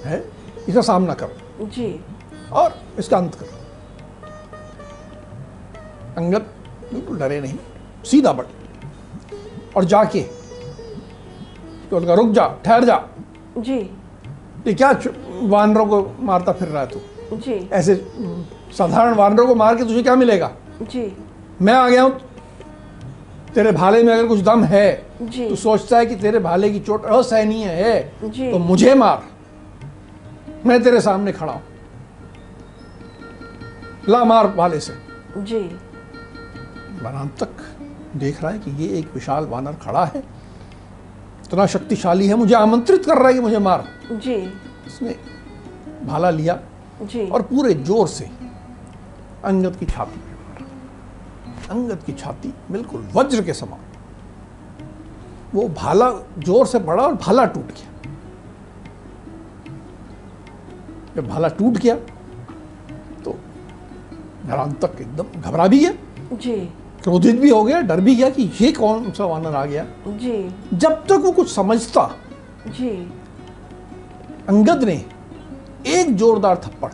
है 0.05 0.23
इसका 0.69 0.81
सामना 0.81 1.13
करो। 1.13 1.65
जी। 1.67 1.99
और 2.53 2.73
इसका 2.99 3.17
अंत 3.17 3.35
करो। 3.35 3.59
अंगद 6.17 6.45
बिल्कुल 6.93 7.19
डरे 7.19 7.39
नहीं 7.41 7.57
सीधा 8.05 8.33
बढ़। 8.33 8.45
और 9.77 9.85
जाके 9.85 10.21
तो 11.89 11.97
उनका 11.97 12.13
रुक 12.13 12.31
जा 12.31 12.47
ठहर 12.65 12.83
जा। 12.85 13.03
जी। 13.57 13.77
ये 14.67 14.73
क्या 14.73 14.91
वानरों 15.49 15.85
को 15.85 16.01
मारता 16.21 16.51
फिर 16.51 16.67
रहा 16.67 16.81
है 16.81 16.87
तू? 16.87 17.37
जी। 17.37 17.53
ऐसे 17.73 17.95
साधारण 18.77 19.13
वानरों 19.15 19.47
को 19.47 19.55
मार 19.55 19.75
के 19.75 19.83
तुझे 19.83 20.03
क्या 20.03 20.15
मिलेगा? 20.15 20.51
जी। 20.81 21.11
मैं 21.61 21.73
आ 21.73 21.87
गया 21.89 22.03
हूँ 22.03 22.19
तेरे 23.55 23.71
भाले 23.71 24.01
में 24.03 24.13
अगर 24.13 24.27
कुछ 24.27 24.39
दम 24.39 24.63
है 24.63 24.91
तो 25.21 25.55
सोचता 25.55 25.97
है 25.97 26.05
कि 26.05 26.15
तेरे 26.15 26.39
भाले 26.39 26.69
की 26.69 26.79
चोट 26.79 27.05
असहनीय 27.07 27.65
है 27.67 27.99
तो 28.21 28.57
मुझे 28.59 28.93
मार। 28.95 29.23
मैं 30.65 30.81
तेरे 30.83 31.01
सामने 31.01 31.31
खड़ा 31.31 31.53
हूँ। 31.53 31.61
ला 34.09 34.23
मार 34.25 34.47
भाले 34.47 34.79
से। 34.79 34.93
जी। 35.37 35.59
वनांत 37.01 37.35
तक 37.39 37.49
देख 38.17 38.41
रहा 38.43 38.51
है 38.51 38.59
कि 38.59 38.71
ये 38.83 38.87
एक 38.99 39.13
विशाल 39.13 39.45
वानर 39.45 39.73
खड़ा 39.83 40.05
है। 40.05 40.23
इतना 41.45 41.65
शक्तिशाली 41.67 42.27
है 42.27 42.35
मुझे 42.35 42.55
आमंत्रित 42.55 43.05
कर 43.05 43.17
रहा 43.17 43.27
है 43.27 43.33
कि 43.33 43.39
मुझे 43.39 43.59
मार। 43.59 43.85
जी। 44.13 44.35
इसने 44.87 45.15
भाला 46.03 46.29
लिया 46.29 46.59
जी। 47.03 47.27
और 47.27 47.41
पूरे 47.41 47.73
ज़ोर 47.73 48.07
से 48.07 48.29
अंगद 49.45 49.75
की 49.75 49.85
छाती 49.85 50.19
पे 50.19 50.30
मारा 50.30 50.30
अंगद 51.71 52.03
की 52.05 52.13
छाती 52.13 52.53
बिल्कुल 52.71 53.07
वज्र 53.13 53.41
के 53.43 53.53
समान। 53.53 53.79
वो 55.53 55.67
भाला 55.69 56.09
ज़ोर 56.39 56.65
से 56.65 56.79
पड़ा 56.79 57.03
और 57.03 57.15
भाला 57.17 57.45
टूट 57.45 57.67
गया। 57.67 57.89
जब 61.15 61.27
भाला 61.27 61.47
टूट 61.49 61.77
गया 61.77 61.95
तो 63.23 63.35
नरांत 64.45 64.79
तक 64.85 65.01
एकदम 65.01 65.41
घबरा 65.41 65.67
भी 65.67 65.79
गया। 65.79 66.35
जी। 66.35 66.55
क्रोधित 67.03 67.39
भी 67.39 67.49
हो 67.49 67.63
गया 67.63 67.79
डर 67.81 68.01
भी 68.01 68.15
गया 68.15 68.29
कि 68.29 68.43
ये 68.61 68.71
कौन 68.71 69.11
सा 69.11 69.25
वानर 69.25 69.55
आ 69.55 69.65
गया। 69.65 69.85
जी। 70.07 70.37
जब 70.73 71.05
तक 71.07 71.21
वो 71.23 71.31
कुछ 71.31 71.53
समझता 71.53 72.09
जी। 72.67 72.89
अंगद 74.49 74.83
ने 74.83 74.93
एक 75.89 76.15
जोरदार 76.15 76.61
थप्पड़ 76.65 76.91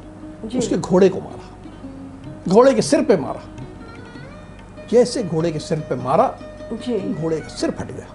उसके 0.58 0.78
घोड़े 0.78 1.10
को 1.10 1.20
मारा। 1.20 2.54
घोड़े 2.54 2.74
के 2.74 2.82
सिर 2.82 3.04
पे 3.06 3.18
मारा। 3.18 3.42
जैसे 4.92 5.24
घोड़े 5.24 5.52
के 5.52 5.60
सिर 5.60 5.80
पे 5.80 5.96
मारा 5.96 6.28
जी। 6.74 6.98
घोड़े 7.14 7.40
का 7.40 7.48
सिर 7.48 7.72
फट 7.72 7.92
गया। 7.92 8.08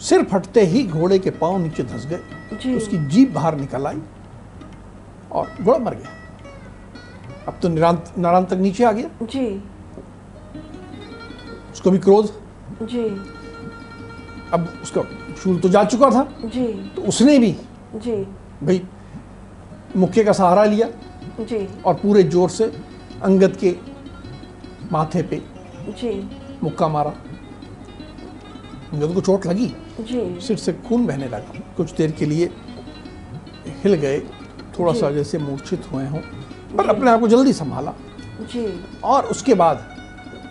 सिर 0.00 0.22
फटते 0.24 0.60
ही 0.66 0.82
घोड़े 0.84 1.18
के 1.18 1.30
पाँव 1.30 1.58
नीचे 1.58 1.82
धंस 1.82 2.06
गए। 2.06 2.76
उसकी 2.76 2.98
जीभ 3.08 3.32
बाहर 3.34 3.56
निकल 3.56 3.86
आई 3.86 4.00
और 5.32 5.50
घोड़ा 5.62 5.78
मर 5.78 5.94
गया। 5.94 6.10
अब 7.48 7.58
तो 7.62 7.68
निरांत 7.68 8.12
नारायण 8.18 8.44
तक 8.44 8.56
नीचे 8.56 8.84
आ 8.84 8.92
गया। 8.92 9.26
जी। 9.26 9.46
उसको 11.72 11.90
भी 11.90 11.98
क्रोध। 11.98 12.32
जी। 12.82 13.04
अब 14.52 14.68
उसका 14.82 15.02
शूल 15.42 15.58
तो 15.60 15.68
जा 15.68 15.84
चुका 15.84 16.10
था। 16.10 16.22
जी। 16.44 16.66
तो 16.96 17.02
उसने 17.02 17.38
भी 17.38 17.52
जी। 17.96 18.16
भाई 18.62 18.82
मुक्के 19.96 20.24
का 20.24 20.32
सहारा 20.32 20.64
लिया 20.64 20.88
जी। 21.40 21.66
और 21.86 21.94
पूरे 21.94 22.22
ज़ोर 22.22 22.50
से 22.50 22.72
अंगद 23.22 23.56
के 23.56 23.70
माथे 24.92 25.22
पे 25.22 25.42
जी। 25.88 26.30
मुक्का 26.62 26.88
मारा। 26.88 27.10
अंगद 28.92 29.14
को 29.14 29.20
चोट 29.20 29.46
लगी। 29.46 29.66
जी। 30.00 30.40
सिर 30.40 30.56
से 30.56 30.72
खून 30.72 31.06
बहने 31.06 31.28
लगा। 31.28 31.60
कुछ 31.76 31.92
देर 31.92 32.10
के 32.10 32.26
लिए 32.26 32.50
हिल 33.66 33.94
गए। 33.94 34.20
थोड़ा 34.78 34.92
सा 34.92 35.10
जैसे 35.10 35.38
मूर्छित 35.38 35.92
हुए 35.92 36.06
हों। 36.06 36.18
पर 36.76 36.88
अपने 36.88 37.10
आप 37.10 37.20
को 37.20 37.28
जल्दी 37.28 37.52
संभाला। 37.52 37.92
जी। 38.40 38.84
और 39.04 39.24
उसके 39.24 39.54
बाद 39.54 39.96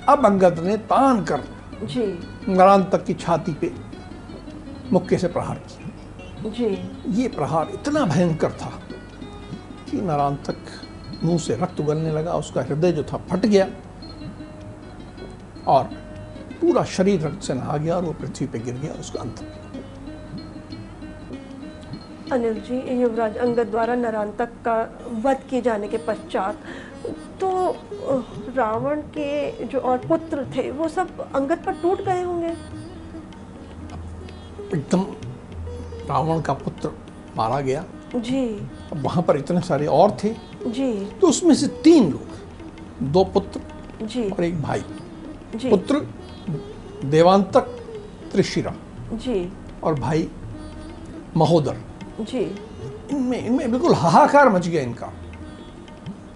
अब 0.10 0.26
अंगद 0.26 0.60
ने 0.60 0.78
तान 0.78 1.24
कर 1.24 1.44
जी। 1.84 2.20
नारायण 2.48 2.84
तक 2.84 3.06
की 3.06 3.14
छाती 3.14 3.54
पे 3.54 3.72
मुक्के 4.94 5.18
से 5.18 5.28
प्रहार 5.28 5.56
किया। 5.56 6.50
जी। 6.50 6.90
ये 7.22 7.28
प्रहार 7.28 7.70
इतना 7.74 8.06
भयंकर 8.06 8.52
था 8.52 8.80
कि 9.92 10.02
नारायण 10.02 10.36
तक 10.36 10.58
मुँह 11.24 11.38
से 11.38 11.56
रक्त 11.56 11.80
उगलने 11.80 12.12
लगा। 12.12 12.34
उसका 12.34 12.62
हृदय 12.62 12.92
जो 12.92 13.04
था 13.04 13.18
फट 13.18 13.46
गया। 13.46 13.70
और 15.68 15.84
पूरा 16.62 16.84
शरीर 16.84 17.22
रक्त 17.22 17.44
से 17.44 17.54
नहा 17.54 17.78
गया 17.78 17.96
और 17.96 18.04
वो 18.06 18.14
पृथ्वी 18.14 18.48
पे 18.48 18.60
गिर 18.60 18.76
गया 18.76 18.94
उसका 18.94 19.20
अंत 19.20 19.40
हो 19.40 19.46
गया। 19.46 19.56
अनिल 22.32 22.60
जी 22.62 23.02
युवराज 23.02 23.38
अंगद 23.38 23.68
द्वारा 23.68 23.96
नरांतक 23.96 24.50
का 24.68 24.78
वध 25.24 25.40
किए 25.50 25.62
जाने 25.62 25.88
के 25.88 25.98
पश्चात 25.98 26.58
तो 27.42 27.50
रावण 28.56 29.02
के 29.18 29.66
जो 29.66 29.80
और 29.80 29.98
पुत्र 29.98 30.46
थे 30.56 30.70
वो 30.72 30.88
सब 30.88 31.20
अंगद 31.36 31.64
पर 31.66 31.74
टूट 31.74 32.02
गए 32.02 32.24
होंगे? 32.24 32.54
एकदम 34.76 35.02
रावण 36.10 36.42
का 36.42 36.54
पुत्र 36.54 36.92
मारा 37.38 37.60
गया। 37.62 37.84
जी। 38.16 38.68
वहाँ 38.94 39.24
पर 39.24 39.38
इतने 39.38 39.62
सारे 39.62 39.86
और 39.88 40.18
थे 40.24 40.34
जी। 40.68 40.94
तो 41.22 41.28
उसमें 41.28 41.56
से 41.56 41.68
तीन 41.84 42.12
लोग 42.12 43.08
दो 43.12 43.24
पुत्र 43.24 44.06
जी। 44.06 44.30
और 44.30 44.44
एक 44.44 44.62
भाई। 44.62 44.84
पुत्र 45.56 46.08
देवांतक 47.06 47.68
त्रिशिरा 48.32 48.74
जी। 49.14 49.52
और 49.84 49.94
भाई 50.00 50.28
महोदर। 51.38 51.78
जी। 52.22 52.40
इनमें 53.12 53.46
इनमें 53.46 53.72
बिल्कुल 53.72 53.94
हाहाकार 53.94 54.50
मच 54.50 54.68
गया 54.68 54.82
इनका। 54.82 55.12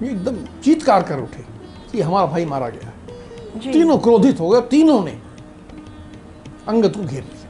ये 0.02 0.10
एकदम 0.10 0.36
चीतकार 0.62 1.04
कर 1.04 1.20
उठे 1.20 1.46
कि 1.92 2.02
हमारा 2.02 2.26
भाई 2.26 2.46
मारा 2.46 2.70
गया 2.70 2.88
है। 2.88 2.94
तीनों 3.74 3.98
क्रोधित 3.98 4.40
हो 4.40 4.50
गए 4.50 4.62
तीनों 4.62 5.04
ने 5.04 5.20
अंगद 6.68 6.96
को 6.96 7.04
घेर 7.04 7.24
लिया। 7.24 7.50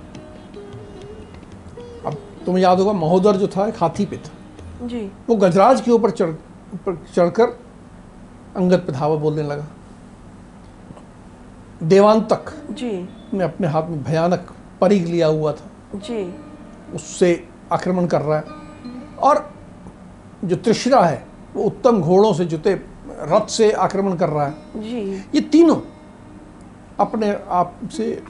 अब 2.05 2.17
तुम्हें 2.45 2.63
याद 2.63 2.79
होगा 2.79 2.93
महोदर 2.93 3.35
जो 3.35 3.47
था 3.47 3.67
एक 3.67 3.75
हाथी 3.77 4.05
पे 4.05 4.17
था। 4.17 4.87
जी। 4.87 5.11
वो 5.29 5.35
गजराज 5.35 5.81
के 5.81 5.91
ऊपर 5.91 6.09
चढ़ 6.09 6.29
ऊपर 6.73 6.95
चढ़कर 7.15 7.57
अंगद 8.55 8.79
पे 8.79 8.91
धावा 8.91 9.15
बोलने 9.15 9.43
लगा। 9.43 9.67
देवांतक 11.83 12.67
जी। 12.71 13.09
ने 13.33 13.43
अपने 13.43 13.67
हाथ 13.67 13.83
में 13.83 14.03
भयानक 14.03 14.53
परिग 14.81 15.07
लिया 15.07 15.27
हुआ 15.27 15.53
था। 15.53 15.99
जी। 15.99 16.35
उससे 16.95 17.47
आक्रमण 17.71 18.05
कर 18.05 18.21
रहा 18.21 18.37
है। 18.37 18.43
और 19.19 19.53
जो 20.43 20.55
त्रिशिरा 20.55 21.01
है 21.01 21.27
वो 21.55 21.63
उत्तम 21.63 22.01
घोड़ों 22.01 22.33
से 22.33 22.45
जुते 22.45 22.73
रथ 23.09 23.47
से 23.47 23.71
आक्रमण 23.71 24.15
कर 24.15 24.29
रहा 24.29 24.45
है। 24.45 24.53
जी। 24.75 25.25
ये 25.35 25.41
तीनों 25.41 25.77
अपने 26.99 27.37
आप 27.47 27.79
से 27.91 28.23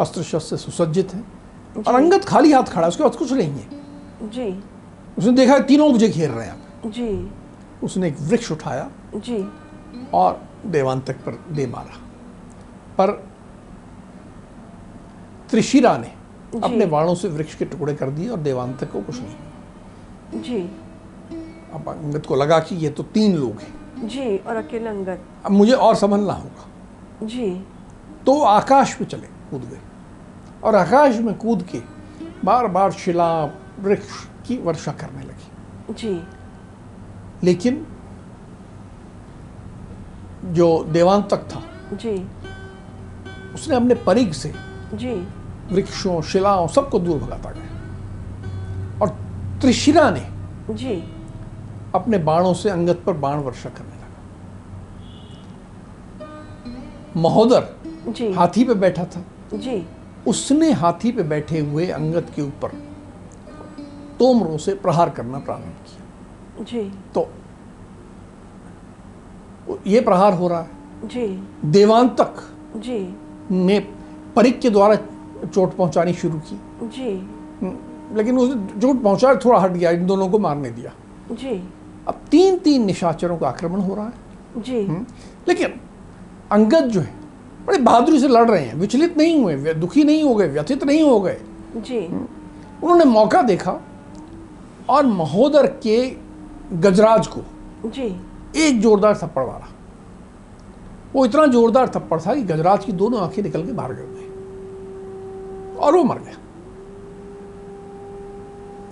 अस्त्र 0.00 0.22
शस्त्र 0.22 0.56
से 0.56 0.56
सुसज्जित 0.56 1.14
हैं। 1.14 1.26
और 1.76 1.82
जी। 1.82 1.92
अंगद 1.92 2.24
खाली 2.24 2.52
हाथ 2.52 2.62
खड़ा 2.62 2.82
है 2.82 2.88
उसके 2.88 3.02
पास 3.02 3.16
कुछ 3.16 3.32
नहीं 3.32 3.50
है। 3.50 3.68
जी। 4.22 4.64
उसने 5.18 5.32
देखा 5.32 5.58
तीनों 5.58 5.88
मुझे 5.88 6.08
घेर 6.08 6.30
रहे 6.30 6.46
हैं। 6.46 6.90
जी। 6.90 7.30
उसने 7.82 8.08
एक 8.08 8.16
वृक्ष 8.20 8.52
उठाया 8.52 8.90
जी। 9.14 9.48
और 10.14 10.42
देवांतक 10.64 11.14
पर 11.14 11.44
दे 11.52 11.66
मारा। 11.66 12.00
पर 12.98 13.10
त्रिशिरा 15.50 15.96
ने 15.96 16.14
अपने 16.62 16.86
बाणों 16.86 17.14
से 17.14 17.28
वृक्ष 17.28 17.54
के 17.54 17.64
टुकड़े 17.64 17.94
कर 17.94 18.10
दिए 18.10 18.28
और 18.28 18.38
देवांतक 18.38 18.92
को 18.92 19.02
कुछ 19.02 19.20
नहीं। 19.20 19.34
जी। 20.42 20.60
अब 21.72 21.88
अंगद 21.88 22.26
को 22.26 22.36
लगा 22.36 22.58
कि 22.58 22.76
ये 22.76 22.88
तो 22.88 23.02
तीन 23.02 23.36
लोग 23.36 23.60
हैं। 23.60 24.08
जी 24.08 24.36
और 24.36 24.56
अकेले 24.56 24.88
अंगद। 24.88 25.18
अब 25.46 25.52
मुझे 25.52 25.72
और 25.72 25.94
संभलना 25.94 26.32
होगा। 26.32 26.66
जी। 27.26 27.66
तो 28.26 28.42
आकाश 28.42 28.94
पे 28.94 29.04
चले 29.04 29.26
कूद 29.26 29.60
गए। 29.60 29.80
और 30.64 30.74
आकाश 30.74 31.16
में 31.16 31.34
कूद 31.34 31.62
के 31.62 31.82
बार 32.44 32.66
बार 32.66 32.92
शिला 32.92 33.44
वृक्ष 33.80 34.08
की 34.46 34.58
वर्षा 34.58 34.92
करने 34.92 35.22
लगी। 35.22 35.52
जी। 35.94 36.24
लेकिन 37.42 37.86
जो 40.44 40.84
देवांतक 40.84 41.38
था 41.38 41.62
जी। 41.96 42.28
उसने 43.54 43.76
अपने 43.76 43.94
परिग 43.94 44.32
से 44.32 44.54
जी। 44.94 45.28
वृक्षों 45.72 46.22
शिलाओं 46.22 46.68
सबको 46.68 46.98
दूर 46.98 47.18
भगाता 47.18 47.50
गया। 47.50 47.64
और 49.02 49.08
त्रिशिरा 49.60 50.10
ने 50.10 50.28
जी। 50.74 51.14
अपने 51.94 52.18
बाणों 52.18 52.54
से 52.54 52.70
अंगद 52.70 53.02
पर 53.06 53.12
बाण 53.12 53.38
वर्षा 53.38 53.70
करने 53.70 53.88
लगा। 53.88 54.04
महोदर 57.16 57.68
जी। 58.08 58.32
हाथी 58.32 58.64
पे 58.64 58.74
बैठा 58.74 59.04
था। 59.04 59.24
जी। 59.54 59.86
उसने 60.26 60.72
हाथी 60.72 61.12
पे 61.12 61.22
बैठे 61.22 61.58
हुए 61.60 61.86
अंगत 61.86 62.26
के 62.36 62.42
ऊपर 62.42 62.68
तोमरों 64.18 64.58
से 64.58 64.74
प्रहार 64.74 65.10
करना 65.10 65.38
प्रारंभ 65.38 65.74
किया। 65.86 66.64
जी। 66.64 66.98
तो 67.14 67.28
ये 69.86 70.00
प्रहार 70.00 70.34
हो 70.34 70.48
रहा 70.48 70.60
है। 70.60 70.68
जी। 71.04 71.48
देवांतक 71.64 72.34
जी। 72.76 73.16
ने 73.50 73.78
परिक 74.36 74.60
के 74.60 74.70
द्वारा 74.70 74.94
चोट 75.46 75.76
पहुंचानी 75.76 76.12
शुरू 76.12 76.38
की। 76.38 76.60
जी। 76.82 77.10
लेकिन 78.16 78.38
उसने 78.38 78.80
चोट 78.80 79.02
पहुँचा 79.02 79.34
थोड़ा 79.34 79.58
हट 79.58 79.70
गया 79.70 79.90
इन 79.90 80.06
दोनों 80.06 80.28
को 80.28 80.38
मारने 80.38 80.70
दिया। 80.70 80.92
जी। 81.34 81.68
अब 82.08 82.20
तीन 82.30 82.58
तीन 82.58 82.84
निशाचरों 82.84 83.36
का 83.38 83.48
आक्रमण 83.48 83.80
हो 83.80 83.94
रहा 83.94 84.04
है। 84.04 84.12
जी। 84.62 84.80
लेकिन 85.48 85.80
अंगद 86.52 86.84
जो 86.84 87.00
है 87.00 87.14
बड़े 87.66 87.78
बहादुरी 87.78 88.20
से 88.20 88.28
लड़ 88.28 88.50
रहे 88.50 88.64
हैं 88.64 88.74
विचलित 88.74 89.16
नहीं 89.18 89.42
हुए 89.42 89.74
दुखी 89.74 90.04
नहीं 90.04 90.22
हो 90.22 90.34
गए 90.34 90.48
व्यथित 90.48 90.84
नहीं 90.84 91.02
हो 91.02 91.20
गए। 91.20 91.40
जी। 91.76 92.06
उन्होंने 92.82 93.04
मौका 93.04 93.42
देखा 93.42 93.80
और 94.88 95.06
महोदर 95.06 95.66
के 95.66 96.16
गजराज 96.72 97.26
को 97.26 97.40
जी। 97.88 98.08
एक 98.56 98.80
जोरदार 98.80 99.16
थप्पड़ 99.16 99.46
मारा। 99.46 99.68
वो 101.12 101.26
इतना 101.26 101.46
जोरदार 101.46 101.88
थप्पड़ 101.88 102.20
था 102.20 102.34
कि 102.34 102.42
गजराज 102.42 102.84
की 102.84 102.92
दोनों 102.92 103.20
आँखें 103.20 103.42
निकल 103.42 103.66
के 103.66 103.72
बाहर 103.72 103.94
गिर 103.94 104.04
गई। 104.04 104.24
और 105.76 105.96
वो 105.96 106.04
मर 106.04 106.18
गया। 106.18 106.34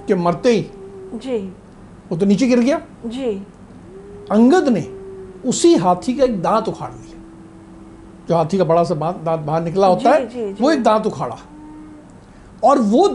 कि 0.07 0.15
मरते 0.15 0.53
ही 0.53 0.71
जी। 1.19 1.53
वो 2.11 2.17
तो 2.17 2.27
नीचे 2.27 2.47
गिर 2.47 2.61
गया। 2.61 2.83
जी। 3.07 3.47
अंगद 4.31 4.69
ने 4.69 4.81
उसी 5.49 5.75
हाथी 5.75 6.15
का 6.15 6.25
एक 6.25 6.43
दांत 6.43 6.69
उखाड़ 6.69 6.93
लिया। 6.93 7.19
जो 8.29 8.35
हाथी 8.35 8.59
का 8.59 8.65
बड़ा 8.65 8.85
सा 8.85 8.95
दांत 8.95 9.41
बाहर 9.41 9.63
निकला 9.63 9.87
होता 9.87 10.19
जी, 10.19 10.23
है 10.23 10.29
जी, 10.29 10.55
जी। 10.55 10.63
वो 10.65 10.71
एक 10.71 10.83
दांत 10.83 11.07
उखाड़ा। 11.07 11.39
और 12.65 12.79
वो 12.79 13.09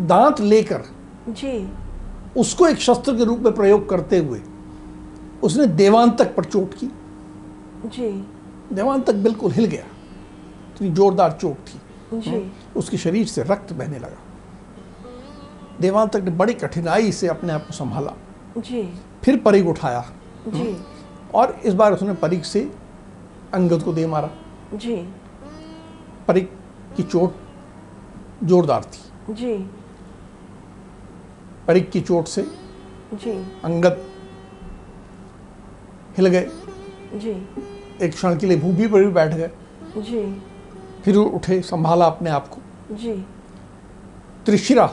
दांत 0.00 0.40
लेकर 0.40 0.82
जी। 1.28 1.72
उसको 2.36 2.66
एक 2.66 2.78
शस्त्र 2.78 3.16
के 3.16 3.24
रूप 3.24 3.38
में 3.38 3.54
प्रयोग 3.54 3.88
करते 3.88 4.18
हुए 4.18 4.40
उसने 5.42 5.66
देवांतक 5.66 6.34
पर 6.34 6.44
चोट 6.44 6.74
की। 6.74 6.86
जी। 7.86 8.26
देवांतक 8.72 9.14
बिल्कुल 9.14 9.52
हिल 9.52 9.64
गया। 9.64 9.84
इतनी 10.74 10.90
जोरदार 10.90 11.38
चोट 11.40 11.56
थी। 11.56 11.80
जी। 12.20 12.52
उसके 12.76 12.96
शरीर 12.96 13.26
से 13.26 13.42
रक्त 13.42 13.72
बहने 13.72 13.98
लगा। 13.98 14.18
देवांतक 15.80 16.16
ने 16.16 16.30
बड़ी 16.30 16.54
कठिनाई 16.54 17.12
से 17.12 17.28
अपने 17.28 17.52
आप 17.52 17.66
को 17.66 17.72
संभाला। 17.72 18.12
जी। 18.58 18.94
फिर 19.24 19.36
परिग 19.36 19.68
उठाया। 19.68 20.12
जी। 20.48 20.76
और 21.34 21.60
इस 21.64 21.74
बार 21.74 21.92
उसने 21.92 22.14
परिग 22.14 22.42
से 22.42 22.72
अंगद 23.54 23.82
को 23.82 23.92
दे 23.92 24.06
मारा। 24.06 24.30
जी। 24.74 25.08
परिग 26.28 26.48
की 26.96 27.02
चोट 27.02 27.34
जोरदार 28.44 28.84
थी। 28.84 29.34
जी। 29.34 29.70
परिग 31.68 31.90
की 31.90 32.00
चोट 32.00 32.24
से 32.24 32.42
जी। 33.14 33.52
अंगद 33.64 34.11
हिल 36.16 36.26
गए। 36.26 36.50
जी। 37.14 37.48
एक 38.02 38.12
क्षण 38.12 38.38
के 38.38 38.46
लिए 38.46 38.56
भूमि 38.56 38.86
पर 38.86 39.04
भी 39.04 39.10
बैठ 39.10 39.34
गए। 39.34 39.50
जी। 39.98 40.42
फिर 41.04 41.16
उठे 41.16 41.60
संभाला 41.62 42.06
अपने 42.06 42.30
आप 42.30 42.48
को। 42.48 42.58
जी। 42.94 43.26
त्रिशिरा 44.46 44.86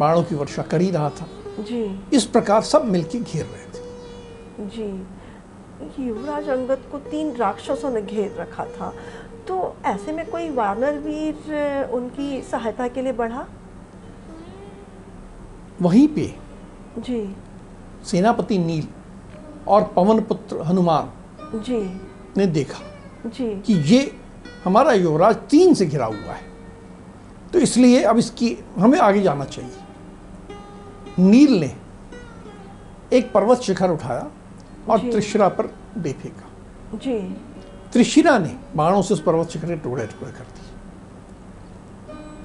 बाणों 0.00 0.22
की 0.22 0.34
वर्षा 0.34 0.62
कर 0.62 0.80
ही 0.80 0.90
रहा 0.90 1.10
था। 1.10 1.28
जी। 1.60 2.00
इस 2.12 2.24
प्रकार 2.24 2.62
सब 2.62 2.84
मिलके 2.84 3.18
घेर 3.18 3.44
रहे 3.44 3.64
थे। 3.64 3.86
जी। 4.68 5.06
युवराज 6.06 6.48
अंगद 6.48 6.82
को 6.92 6.98
तीन 6.98 7.36
राक्षसों 7.36 7.90
ने 7.90 8.02
घेर 8.02 8.36
रखा 8.38 8.64
था। 8.64 8.92
तो 9.48 9.76
ऐसे 9.84 10.12
में 10.12 10.30
कोई 10.30 10.50
वानर 10.50 10.98
वीर 10.98 11.90
उनकी 11.92 12.42
सहायता 12.42 12.88
के 12.88 13.02
लिए 13.02 13.12
बढ़ा? 13.12 13.46
वहीं 15.82 16.08
पे 16.08 16.34
जी। 16.98 17.36
सेनापति 18.04 18.58
नील 18.58 18.88
और 19.68 19.84
पवन 19.96 20.20
पुत्र 20.20 20.62
हनुमान 20.62 21.60
जी। 21.60 21.78
ने 22.36 22.46
देखा 22.46 22.80
जी। 23.26 23.60
कि 23.60 23.74
ये 23.74 24.18
हमारा 24.64 24.92
युवराज 24.92 25.36
तीन 25.50 25.74
से 25.74 25.86
घिरा 25.86 26.06
हुआ 26.06 26.32
है। 26.32 26.52
तो 27.52 27.58
इसलिए 27.58 28.02
अब 28.02 28.18
इसकी 28.18 28.56
हमें 28.78 28.98
आगे 28.98 29.22
जाना 29.22 29.44
चाहिए। 29.44 29.70
नील 31.18 31.58
ने 31.60 31.76
एक 33.12 33.32
पर्वत 33.32 33.60
शिखर 33.60 33.90
उठाया 33.90 34.30
और 34.88 34.98
त्रिशिरा 34.98 35.48
पर 35.48 35.66
दे 35.98 36.12
फेंका 36.12 36.98
जी। 36.98 37.18
त्रिशिरा 37.92 38.38
ने 38.38 38.56
बाणों 38.76 39.02
से 39.02 39.14
उस 39.14 39.22
पर्वत 39.22 39.50
शिखर 39.50 39.68
के 39.68 39.76
टुकड़े 39.76 40.06
टुकड़े 40.06 40.32
कर 40.32 40.44
दिए। 40.44 40.62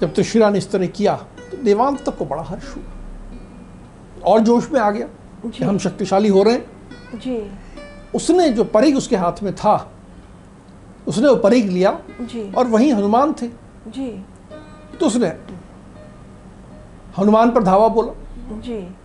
जब 0.00 0.14
त्रिशिरा 0.14 0.50
ने 0.50 0.58
इस 0.58 0.70
तरह 0.70 0.86
किया 0.86 1.14
तो 1.50 1.62
देवांतक 1.62 2.16
को 2.16 2.24
बड़ा 2.24 2.42
हर्ष 2.42 2.76
हुआ। 2.76 4.22
और 4.24 4.40
जोश 4.40 4.70
में 4.70 4.80
आ 4.80 4.90
गया 4.90 5.08
कि 5.46 5.64
हम 5.64 5.78
शक्तिशाली 5.78 6.28
हो 6.28 6.42
रहे 6.42 6.54
हैं। 6.54 6.79
जी। 7.14 7.50
उसने 8.14 8.48
जो 8.48 8.64
परिग 8.64 8.96
उसके 8.96 9.16
हाथ 9.16 9.42
में 9.42 9.54
था 9.54 9.92
उसने 11.08 11.28
वो 11.28 11.36
परिग 11.36 11.70
लिया 11.70 12.00
जी। 12.20 12.52
और 12.52 12.66
वहीं 12.66 12.92
हनुमान 12.92 13.32
थे। 13.32 13.48
जी। 13.88 14.24
तो 15.00 15.06
उसने 15.06 15.28
हनुमान 17.18 17.50
पर 17.50 17.62
धावा 17.62 17.88
बोला। 17.88 18.12
जी। 18.60 18.96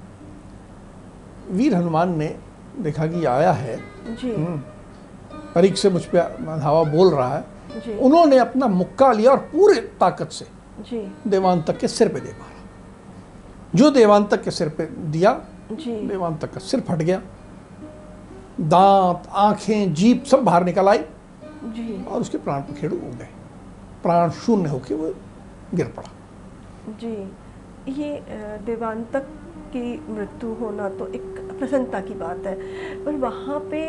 वीर 1.51 1.75
हनुमान 1.75 2.17
ने 2.17 2.37
देखा 2.79 3.07
कि 3.07 3.25
आया 3.25 3.51
है। 3.51 3.77
जी। 4.15 4.33
परिग 5.55 5.73
से 5.73 5.89
मुझ 5.89 6.05
पर 6.05 6.59
धावा 6.59 6.83
बोल 6.83 7.13
रहा 7.13 7.37
है। 7.37 7.45
जी। 7.79 7.97
उन्होंने 7.97 8.37
अपना 8.37 8.67
मुक्का 8.67 9.11
लिया 9.11 9.31
और 9.31 9.37
पूरे 9.37 9.75
ताकत 9.75 10.29
से 10.29 10.45
जी। 10.79 11.11
देवांतक 11.27 11.77
के 11.77 11.87
सिर 11.87 12.07
पे 12.07 12.19
दे 12.19 12.29
मारा। 12.29 12.51
जो 13.75 13.89
देवान 13.89 14.25
तक 14.25 14.43
के 14.43 14.51
सिर 14.51 14.69
पे 14.69 14.85
दिया 14.85 15.41
जी। 15.71 16.07
देवांतक 16.07 16.53
का 16.53 16.59
सिर 16.59 16.79
फट 16.79 16.95
गया। 16.95 17.21
दांत 18.59 19.27
आँखें 19.29 19.93
जीप 19.93 20.23
सब 20.23 20.43
बाहर 20.43 20.63
निकल 20.63 20.87
आई 20.87 20.97
जी। 20.97 22.03
और 22.05 22.21
उसके 22.21 22.37
प्राण 22.37 22.61
पखेड़ू 22.61 22.95
उड़ 22.97 23.15
गए। 23.15 23.27
प्राण 24.03 24.29
शून्य 24.35 24.69
होके 24.69 24.95
वो 24.95 25.13
गिर 25.73 25.87
पड़ा। 25.97 26.11
जी। 26.99 27.31
ये 27.93 28.21
देवांतक 28.65 29.25
की 29.67 29.83
मृत्यु 30.09 30.53
होना 30.53 30.89
तो 30.89 31.07
एक 31.07 31.21
प्रसन्नता 31.59 31.99
की 31.99 32.13
बात 32.13 32.45
है 32.45 32.55
पर 33.05 33.15
वहाँ 33.19 33.59
पे 33.71 33.81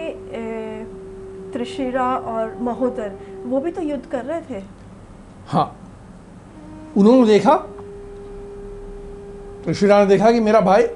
त्रिशिरा 1.52 2.06
और 2.16 2.56
महोदर 2.60 3.12
वो 3.44 3.60
भी 3.60 3.70
तो 3.72 3.82
युद्ध 3.82 4.04
कर 4.06 4.24
रहे 4.24 4.40
थे? 4.40 4.62
हाँ। 5.48 5.76
उन्होंने 6.96 7.26
देखा 7.26 7.56
त्रिशिरा 9.64 9.98
ने 10.00 10.06
देखा 10.06 10.30
कि 10.32 10.40
मेरा 10.40 10.60
भाई 10.60 10.86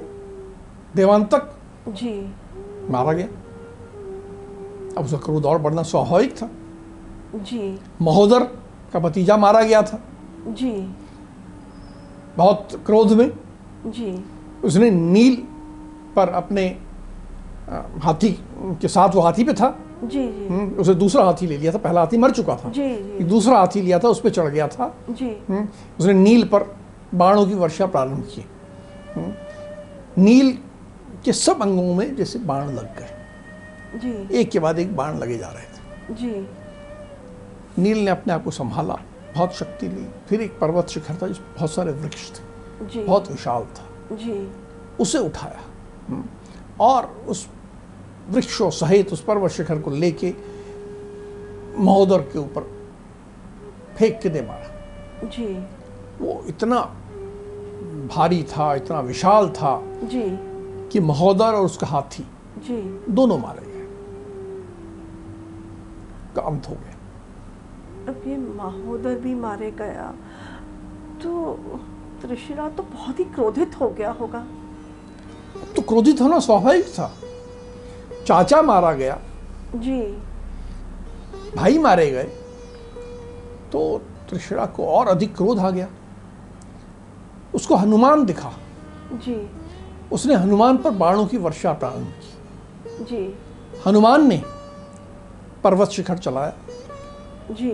देवांतक 0.97 1.53
जी। 1.89 2.13
मारा 2.91 3.13
गया। 3.13 3.29
अब 4.99 5.05
उसका 5.05 5.19
क्रोध 5.19 5.47
और 5.47 5.59
बढ़ना 5.59 5.83
स्वाभाविक 5.83 6.37
था। 6.37 6.51
जी। 7.35 7.81
महोदर 8.03 8.43
का 8.93 8.99
भतीजा 8.99 9.37
मारा 9.37 9.63
गया 9.63 9.83
था। 9.83 10.01
जी। 10.49 10.95
बहुत 12.37 12.69
क्रोध 12.87 13.13
में। 13.13 13.31
जी। 13.87 14.25
उसने 14.65 14.91
नील 14.91 15.37
पर 16.17 16.29
अपने 16.29 16.67
हाथी 18.03 18.29
के 18.61 18.89
साथ 18.89 19.15
वो 19.15 19.21
हाथी 19.21 19.45
पे 19.45 19.55
था। 19.55 19.79
जी 20.05 20.29
जी। 20.29 20.47
हम्म, 20.47 20.71
उसे 20.71 20.95
दूसरा 20.95 21.25
हाथी 21.25 21.47
ले 21.47 21.59
लिया 21.59 21.73
था। 21.73 21.79
पहला 21.79 22.01
हाथी 22.01 22.17
मर 22.19 22.31
चुका 22.31 22.57
था। 22.57 22.69
जी 22.69 22.97
जी। 22.97 23.25
दूसरा 23.25 23.59
हाथी 23.59 23.81
लिया 23.81 23.99
था 23.99 24.09
उस 24.09 24.21
पर 24.21 24.31
चढ़ 24.31 24.49
गया 24.49 24.69
था। 24.69 24.95
जी। 25.11 25.43
हम्म, 25.49 25.69
उसने 26.01 26.13
नील 26.13 26.45
पर 26.45 26.77
बाणों 27.15 27.47
की 27.47 27.55
वर्षा 27.55 27.87
प्रारंभ 27.87 28.23
की। 28.35 28.47
हम्म, 29.17 29.33
नील 30.23 30.59
के 31.25 31.33
सब 31.33 31.63
अंगों 31.63 31.95
में 31.95 32.17
जैसे 32.17 32.39
बाण 32.39 32.67
लग 32.67 32.99
गए। 32.99 33.20
जी। 33.95 34.39
एक 34.39 34.51
के 34.51 34.59
बाद 34.59 34.79
एक 34.79 34.97
बाण 34.97 35.19
लगे 35.19 35.39
जा 35.39 35.49
रहे 35.49 35.63
थे। 35.63 36.15
जी। 36.15 36.49
नील 37.83 37.99
ने 37.99 38.11
अपने 38.11 38.33
आप 38.33 38.45
को 38.45 38.51
संभाला 38.51 38.99
बहुत 39.35 39.55
शक्ति 39.55 39.89
ली। 39.89 40.07
फिर 40.29 40.41
एक 40.41 40.59
पर्वत 40.59 40.89
शिखर 40.89 41.15
था 41.23 41.29
जिसमें 41.29 41.55
बहुत 41.55 41.71
सारे 41.71 41.93
वृक्ष 41.93 42.31
थे। 42.31 42.45
जी। 42.87 43.05
बहुत 43.05 43.31
विशाल 43.31 43.63
था। 43.63 44.17
जी। 44.17 44.53
उसे 45.01 45.19
उठाया। 45.19 45.61
हम्म, 46.09 46.25
और 46.81 47.25
उस 47.29 47.49
वृक्षों 48.29 48.71
सहित 48.71 49.13
उस 49.13 49.25
पर्वत 49.25 49.51
शिखर 49.51 49.79
को 49.79 49.91
लेके 49.91 50.35
महोदर 51.79 52.21
के 52.21 52.39
ऊपर 52.39 52.61
फेंक 53.99 54.21
के 54.23 54.29
दे 54.29 54.43
मारा। 54.43 54.71
जी। 55.25 55.67
वो 56.21 56.45
इतना 56.49 56.81
भारी 58.17 58.43
था 58.43 58.75
इतना 58.75 59.01
विशाल 59.01 59.49
था 59.49 59.83
जी। 59.87 60.23
कि 60.89 61.01
महोदर 61.01 61.45
और 61.45 61.65
उसका 61.65 61.87
हाथी 61.87 62.27
जी। 62.59 62.83
दोनों 63.13 63.39
मारे। 63.39 63.70
का 66.41 66.47
अंत 66.47 66.69
हो 66.69 66.75
गया। 66.75 66.97
अब 68.09 68.23
ये 68.27 68.37
महोदर 68.37 69.15
भी 69.15 69.35
मारे 69.35 69.71
गया 69.71 70.15
तो 71.23 71.55
त्रिशिरा 72.21 72.69
तो 72.69 72.83
बहुत 72.83 73.19
ही 73.19 73.25
क्रोधित 73.25 73.81
हो 73.81 73.91
गया 73.91 74.11
होगा। 74.11 74.47
तो 75.77 75.83
क्रोधित 75.83 76.21
होना 76.21 76.39
स्वाभाविक 76.39 76.87
था। 76.87 77.13
चाचा 78.27 78.63
मारा 78.63 78.93
गया। 78.93 79.19
जी। 79.75 80.01
भाई 81.57 81.79
मारे 81.79 82.11
गए 82.11 82.25
तो 83.73 83.99
त्रिशिरा 84.29 84.67
को 84.67 84.87
और 84.87 85.09
अधिक 85.09 85.37
क्रोध 85.37 85.59
आ 85.59 85.71
गया। 85.71 85.89
उसको 87.55 87.77
हनुमान 87.77 88.25
दिखा। 88.25 88.53
जी। 89.13 89.51
उसने 90.13 90.35
हनुमान 90.35 90.77
पर 90.77 90.91
बाणों 90.91 91.27
की 91.27 91.37
वर्षा 91.37 91.73
प्रारंभ 91.73 92.07
की। 92.07 93.05
जी। 93.05 93.39
हनुमान 93.87 94.27
ने 94.29 94.43
पर्वत 95.65 95.89
शिखर 95.89 96.19
चलाया 96.19 96.53
जी। 97.51 97.71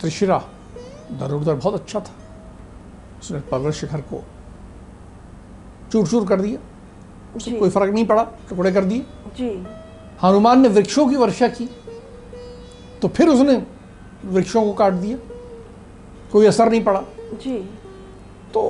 त्रिशिरा 0.00 0.38
धनुर्धर 1.12 1.54
बहुत 1.54 1.74
अच्छा 1.74 2.00
था। 2.00 2.12
उसने 3.20 3.40
पर्वत 3.40 3.74
शिखर 3.74 4.00
को 4.00 4.22
चूर 5.92 6.06
चूर 6.08 6.26
कर 6.26 6.40
दिया। 6.40 7.38
जी। 7.38 7.58
कोई 7.58 7.70
फ़र्क 7.70 7.92
नहीं 7.94 8.06
पड़ा 8.06 8.22
टुकड़े 8.48 8.72
कर 8.72 8.84
दिए। 8.84 9.06
जी। 9.36 9.50
हनुमान 10.22 10.60
ने 10.60 10.68
वृक्षों 10.68 11.06
की 11.08 11.16
वर्षा 11.16 11.48
की 11.48 11.68
तो 13.02 13.08
फिर 13.08 13.28
उसने 13.28 13.56
वृक्षों 14.24 14.62
को 14.64 14.72
काट 14.72 14.92
दिया। 14.92 15.18
कोई 16.32 16.46
असर 16.46 16.70
नहीं 16.70 16.84
पड़ा। 16.84 17.02
जी। 17.34 17.58
तो 18.54 18.60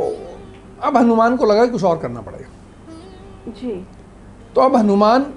अब 0.82 0.96
हनुमान 0.96 1.36
को 1.36 1.44
लगा 1.44 1.64
कि 1.64 1.72
कुछ 1.72 1.84
और 1.84 1.98
करना 1.98 2.20
पड़ेगा। 2.20 3.52
जी। 3.52 3.86
तो 4.54 4.60
अब 4.60 4.76
हनुमान 4.76 5.32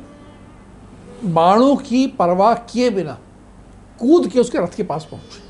बाणों 1.26 1.76
की 1.76 2.08
परवाह 2.08 2.54
किए 2.54 2.90
बिना 2.90 3.18
कूद 4.00 4.28
के 4.28 4.40
उसके 4.40 4.58
रथ 4.58 4.76
के 4.78 4.84
पास 4.84 5.08
पहुँचे। 5.12 5.42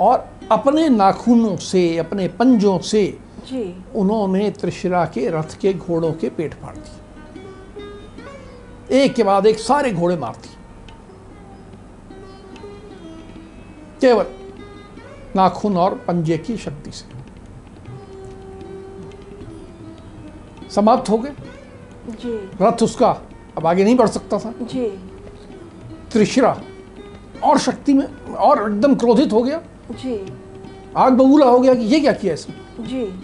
और 0.00 0.30
अपने 0.52 0.88
नाखूनों 0.88 1.56
से 1.56 1.98
अपने 1.98 2.28
पंजों 2.28 2.78
से 2.78 3.18
जी। 3.46 3.84
उन्होंने 3.94 4.50
त्रिशिरा 4.50 5.04
के 5.04 5.30
रथ 5.30 5.58
के 5.60 5.74
घोड़ों 5.74 6.12
के 6.12 6.28
पेट 6.30 6.54
फाड़ 6.54 6.76
दिए। 6.76 6.94
एक 9.00 9.14
के 9.14 9.22
बाद 9.22 9.46
एक 9.46 9.58
सारे 9.58 9.92
घोड़े 9.92 10.16
मार 10.16 10.36
दिए। 10.36 10.56
केवल 14.00 14.26
नाखून 15.36 15.76
और 15.76 15.94
पंजे 15.94 16.38
की 16.38 16.56
शक्ति 16.56 16.90
से। 16.90 17.18
समाप्त 20.70 21.10
हो 21.10 21.18
गए। 21.18 21.32
रथ 22.62 22.82
उसका 22.82 23.12
अब 23.56 23.66
आगे 23.66 23.84
नहीं 23.84 23.96
बढ़ 23.96 24.08
सकता 24.08 24.38
था। 24.38 24.52
जी। 24.62 24.86
त्रिशिरा 26.12 26.60
और 27.44 27.58
शक्ति 27.58 27.94
में 27.94 28.06
और 28.26 28.60
एकदम 28.70 28.94
क्रोधित 28.94 29.32
हो 29.32 29.42
गया। 29.42 29.60
जी। 29.92 30.20
आग 30.96 31.12
बबूला 31.12 31.46
हो 31.46 31.58
गया 31.60 31.74
कि 31.74 31.84
ये 31.84 32.00
क्या 32.00 32.12
किया 32.12 32.34
इसने? 32.34 32.54
जी। 32.84 33.22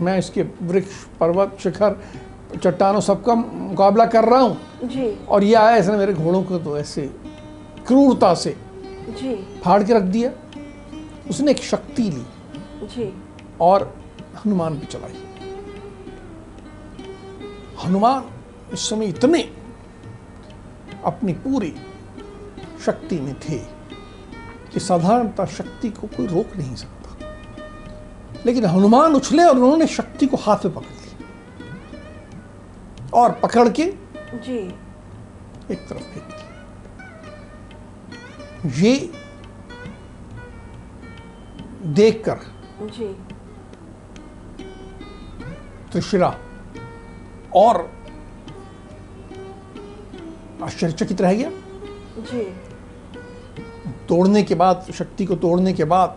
मैं 0.00 0.18
इसके 0.18 0.42
वृक्ष 0.62 1.04
पर्वत 1.20 1.56
शिखर 1.62 2.00
चट्टानों 2.62 3.00
सबका 3.00 3.34
मुकाबला 3.34 4.06
कर 4.06 4.24
रहा 4.24 4.40
हूँ। 4.40 5.26
और 5.28 5.44
ये 5.44 5.54
आया 5.54 5.76
इसने 5.76 5.96
मेरे 5.96 6.12
घोड़ों 6.14 6.42
को 6.42 6.58
तो 6.58 6.78
ऐसे 6.78 7.02
क्रूरता 7.86 8.34
से 8.34 8.56
जी। 9.10 9.34
फाड़ 9.64 9.82
के 9.82 9.94
रख 9.94 10.02
दिया। 10.02 10.30
उसने 11.30 11.50
एक 11.50 11.62
शक्ति 11.62 12.02
ली 12.02 12.86
जी। 12.86 13.12
और 13.60 13.94
हनुमान 14.36 14.78
पे 14.78 14.86
चलाई। 14.86 15.22
हनुमान 17.84 18.24
इस 18.72 18.88
समय 18.88 19.06
इतने 19.06 19.56
अपनी 21.04 21.32
पूरी 21.32 21.76
शक्ति 22.86 23.20
में 23.20 23.40
थे 23.40 23.58
कि 24.72 24.80
साधारणतः 24.80 25.44
शक्ति 25.44 25.90
को 25.90 26.06
कोई 26.06 26.26
रोक 26.26 26.56
नहीं 26.56 26.76
सकता। 26.76 27.16
लेकिन 28.46 28.64
हनुमान 28.64 29.14
उछले 29.14 29.44
और 29.44 29.54
उन्होंने 29.54 29.86
शक्ति 29.86 30.26
को 30.26 30.36
हाथ 30.36 30.56
में 30.64 30.74
पकड़ 30.74 30.86
लिया। 30.86 31.18
और 33.14 33.32
पकड़ 33.32 33.68
के 33.68 33.94
जी। 34.34 34.74
एक 35.70 35.88
तरफ़ 35.88 36.02
फेंक 36.02 36.24
दिया। 36.24 36.50
ये 38.86 39.12
देखकर 41.86 42.38
जी। 42.82 43.16
त्रिशिरा 45.92 46.38
और 47.54 47.99
आश्चर्यचकित 50.62 51.20
रह 51.20 51.34
गया। 51.34 51.50
जी। 52.20 52.42
तोड़ने 54.08 54.42
के 54.42 54.54
बाद 54.54 54.86
शक्ति 54.94 55.24
को 55.24 55.34
तोड़ने 55.36 55.72
के 55.72 55.84
बाद 55.84 56.16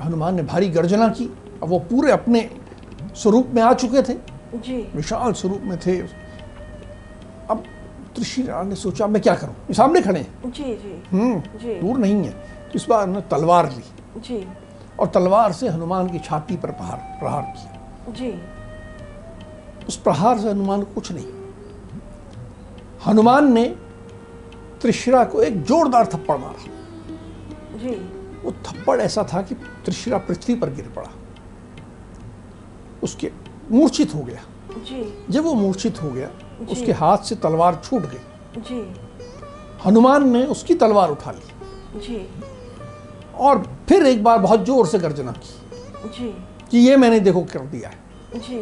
हनुमान 0.00 0.34
ने 0.34 0.42
भारी 0.42 0.68
गर्जना 0.68 1.08
की। 1.08 1.26
अब 1.62 1.68
वो 1.68 1.78
पूरे 1.80 2.12
अपने 2.12 2.50
स्वरूप 3.16 3.48
में 3.54 3.62
आ 3.62 3.72
चुके 3.72 4.02
थे। 4.02 4.14
जी। 4.56 4.76
विशाल 4.94 5.32
स्वरूप 5.32 5.60
में 5.62 5.78
थे। 5.78 5.98
अब 7.50 7.64
त्रिशिरा 8.14 8.62
ने 8.62 8.74
सोचा 8.74 9.06
मैं 9.06 9.22
क्या 9.22 9.34
करूँ? 9.34 9.54
ये 9.54 9.74
सामने 9.74 10.00
खड़े 10.02 10.20
हैं। 10.20 10.50
जी 10.50 10.64
जी। 10.64 11.02
हम्म 11.10 11.40
दूर 11.80 11.98
नहीं 11.98 12.14
है। 12.14 12.34
इस 12.74 12.86
बार 12.88 13.06
उन्होंने 13.06 13.26
तलवार 13.28 13.70
ली। 13.70 14.20
जी। 14.20 14.46
और 14.98 15.06
तलवार 15.06 15.52
से 15.52 15.68
हनुमान 15.68 16.08
की 16.08 16.18
छाती 16.18 16.56
पर 16.56 16.70
प्रहार 16.70 16.98
प्रहार 17.20 17.42
किया। 17.42 18.12
जी। 18.12 18.32
उस 19.88 19.96
प्रहार 19.96 20.38
से 20.38 20.50
हनुमान 20.50 20.82
को 20.82 20.94
कुछ 20.94 21.12
नहीं। 21.12 21.26
हनुमान 23.06 23.52
ने 23.52 23.64
त्रिशिरा 24.80 25.24
को 25.24 25.42
एक 25.42 25.62
जोरदार 25.62 26.06
थप्पड़ 26.06 26.36
मारा। 26.38 26.64
जी। 27.78 27.94
वो 28.44 28.52
थप्पड़ 28.52 29.00
ऐसा 29.00 29.22
था 29.34 29.42
कि 29.42 29.54
त्रिशिरा 29.54 30.18
पृथ्वी 30.18 30.54
पर 30.54 30.70
गिर 30.70 30.92
पड़ा। 30.96 31.10
उसके 33.02 33.30
मूर्छित 33.70 34.14
हो 34.14 34.20
गया। 34.20 34.42
जी। 34.78 35.24
जब 35.30 35.44
वो 35.44 35.54
मूर्छित 35.54 36.02
हो 36.02 36.10
गया। 36.10 36.30
उसके 36.70 36.92
हाथ 36.92 37.18
से 37.18 37.34
तलवार 37.34 37.80
छूट 37.84 38.02
गई। 38.02 38.60
जी। 38.60 38.94
हनुमान 39.86 40.28
ने 40.28 40.44
उसकी 40.44 40.74
तलवार 40.74 41.10
उठा 41.10 41.30
ली। 41.30 42.00
जी। 42.00 42.28
और 43.34 43.62
फिर 43.88 44.06
एक 44.06 44.24
बार 44.24 44.38
बहुत 44.38 44.64
ज़ोर 44.64 44.86
से 44.86 44.98
गर्जना 44.98 45.32
की 45.32 46.08
जी। 46.08 46.28
कि 46.70 46.78
ये 46.78 46.96
मैंने 46.96 47.20
देखो 47.20 47.42
कर 47.42 47.58
दिया 47.58 47.88
है। 47.88 47.98
जी। 48.40 48.58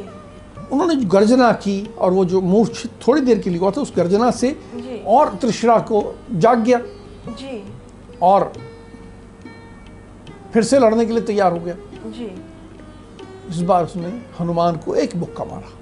उन्होंने 0.73 0.97
जो 0.97 1.09
गर्जना 1.09 1.53
की 1.53 1.95
और 1.99 2.13
वो 2.13 2.25
जो 2.25 2.41
मूर्छित 2.41 2.93
थोड़ी 3.09 3.21
देर 3.21 3.39
के 3.39 3.51
लिए 3.51 3.59
हुआ 3.59 3.71
था 3.71 3.81
उस 3.81 3.93
गर्जना 3.97 4.31
से। 4.31 4.61
और 5.07 5.35
त्रिशरा 5.35 5.79
को 5.79 6.19
जाग 6.33 6.59
गया। 6.59 6.79
जी। 7.29 7.73
और 8.23 8.53
फिर 10.53 10.63
से 10.63 10.79
लड़ने 10.79 11.07
के 11.07 11.13
लिए 11.13 11.23
तैयार 11.23 11.53
हो 11.53 11.59
गया। 11.59 11.75
जी। 12.07 12.43
इस 13.49 13.61
बार 13.61 13.85
उसने 13.85 14.23
हनुमान 14.41 14.77
को 14.77 14.95
एक 14.95 15.17
मुक्का 15.17 15.45
मारा। 15.45 15.73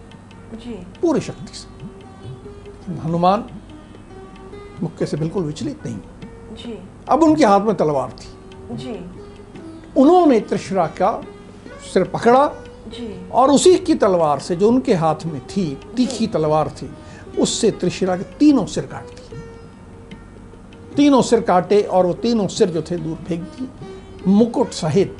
जी। 0.57 0.73
पूरी 0.73 1.21
शक्ति 1.21 1.55
से। 1.55 1.85
हनुमान 2.93 3.45
मुक्के 4.83 5.07
से 5.07 5.17
बिल्कुल 5.17 5.43
विचलित 5.43 5.87
नहीं। 5.87 5.99
जी। 6.55 6.79
अब 7.09 7.23
उनके 7.23 7.45
हाथ 7.45 7.61
में 7.61 7.75
तलवार 7.75 8.11
थी। 8.11 8.29
जी। 8.77 9.11
उन्होंने 10.01 10.41
त्रिशिरा 10.41 10.87
का 10.87 11.25
सिर 11.95 12.05
पकड़ा 12.05 12.47
और 13.33 13.51
उसी 13.51 13.79
की 13.79 13.95
तलवार 13.95 14.39
से 14.39 14.57
जो 14.57 14.69
उनके 14.69 14.95
हाथ 14.95 15.27
में 15.27 15.41
थी 15.47 15.81
तीखी 15.97 16.27
तलवार 16.27 16.71
थी 16.71 16.91
उससे 17.39 17.71
त्रिशिरा 17.71 18.17
के 18.17 18.23
तीनों 18.23 18.67
सिर 18.67 18.87
काट 18.87 19.05
दिए 19.05 19.41
तीनों 20.97 21.23
सिर 21.23 21.41
काटे 21.41 21.83
और 21.83 22.07
वो 22.07 22.13
तीनों 22.15 22.47
सिर 22.49 22.71
जो 22.71 22.83
थे 22.83 22.97
दूर 22.97 23.17
फेंक 23.17 23.43
दिए। 23.43 23.69
मुकुट 24.27 24.71
सहित 24.71 25.17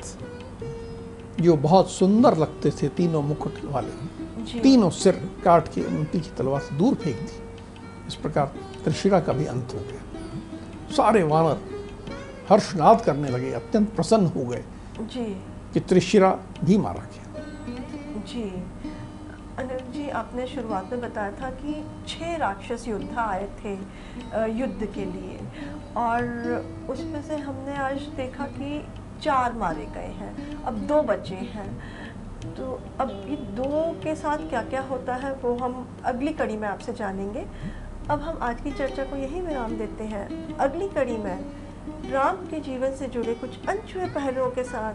जो 1.39 1.55
बहुत 1.57 1.89
सुंदर 1.91 2.37
लगते 2.37 2.71
थे 2.71 2.87
तीनों 2.89 3.21
मुकुट 3.21 3.53
वाले 3.65 4.59
तीनों 4.59 4.89
सिर 4.89 5.15
काट 5.43 5.67
के 5.67 5.81
उनकी 5.81 6.19
की 6.19 6.29
तलवार 6.37 6.61
से 6.61 6.75
दूर 6.75 6.95
फेंक 6.95 7.15
दी 7.15 7.41
इस 8.07 8.15
प्रकार 8.15 8.53
त्रिशिरा 8.83 9.19
का 9.19 9.33
भी 9.33 9.45
अंत 9.45 9.73
हो 9.73 9.79
गया। 9.79 10.01
सारे 10.95 11.23
वानर 11.23 11.57
हर्षनाद 12.49 13.01
करने 13.01 13.29
लगे 13.29 13.51
अत्यंत 13.51 13.89
प्रसन्न 13.89 14.25
हो 14.25 14.45
गए 14.45 14.63
जी। 14.99 15.25
कि 15.73 15.79
त्रिशिरा 15.79 16.39
भी 16.63 16.77
मारा 16.77 17.03
गया। 17.03 17.22
जी 18.27 18.43
अनिल 19.59 19.79
जी, 19.91 20.07
आपने 20.09 20.45
शुरुआत 20.47 20.91
में 20.91 21.01
बताया 21.01 21.31
था 21.31 21.49
कि 21.49 21.73
छह 22.07 22.35
राक्षस 22.37 22.87
योद्धा 22.87 23.21
आए 23.21 23.47
थे 23.59 23.73
युद्ध 24.51 24.85
के 24.85 25.05
लिए। 25.05 25.39
और 25.97 26.23
उसमें 26.89 27.21
से 27.21 27.37
हमने 27.37 27.75
आज 27.77 28.01
देखा 28.17 28.47
कि 28.47 28.87
चार 29.21 29.53
मारे 29.53 29.85
गए 29.85 30.11
हैं। 30.13 30.63
अब 30.63 30.77
दो 30.87 31.01
बचे 31.01 31.35
हैं। 31.35 31.69
तो 32.55 32.71
अब 32.99 33.09
ये 33.29 33.35
दो 33.55 33.83
के 34.03 34.15
साथ 34.15 34.49
क्या 34.49 34.61
क्या 34.63 34.81
होता 34.81 35.15
है, 35.15 35.33
वो 35.33 35.55
हम 35.55 35.87
अगली 36.05 36.33
कड़ी 36.33 36.57
में 36.57 36.67
आपसे 36.67 36.93
जानेंगे। 36.93 37.45
अब 38.09 38.21
हम 38.21 38.39
आज 38.41 38.61
की 38.61 38.71
चर्चा 38.71 39.03
को 39.03 39.15
यही 39.15 39.41
विराम 39.41 39.77
देते 39.77 40.03
हैं। 40.05 40.57
अगली 40.57 40.87
कड़ी 40.89 41.17
में 41.17 41.45
राम 42.11 42.45
के 42.47 42.59
जीवन 42.61 42.95
से 42.95 43.07
जुड़े 43.07 43.33
कुछ 43.35 43.67
अनछुए 43.69 44.05
पहलुओं 44.09 44.49
के 44.49 44.63
साथ 44.63 44.93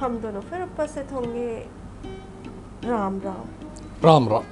हम 0.00 0.18
दोनों 0.18 0.40
फिर 0.40 0.62
उपस्थित 0.62 1.12
होंगे। 1.12 1.83
राम 2.84 3.20
राम। 3.20 3.44
राम 4.04 4.28
राम। 4.28 4.42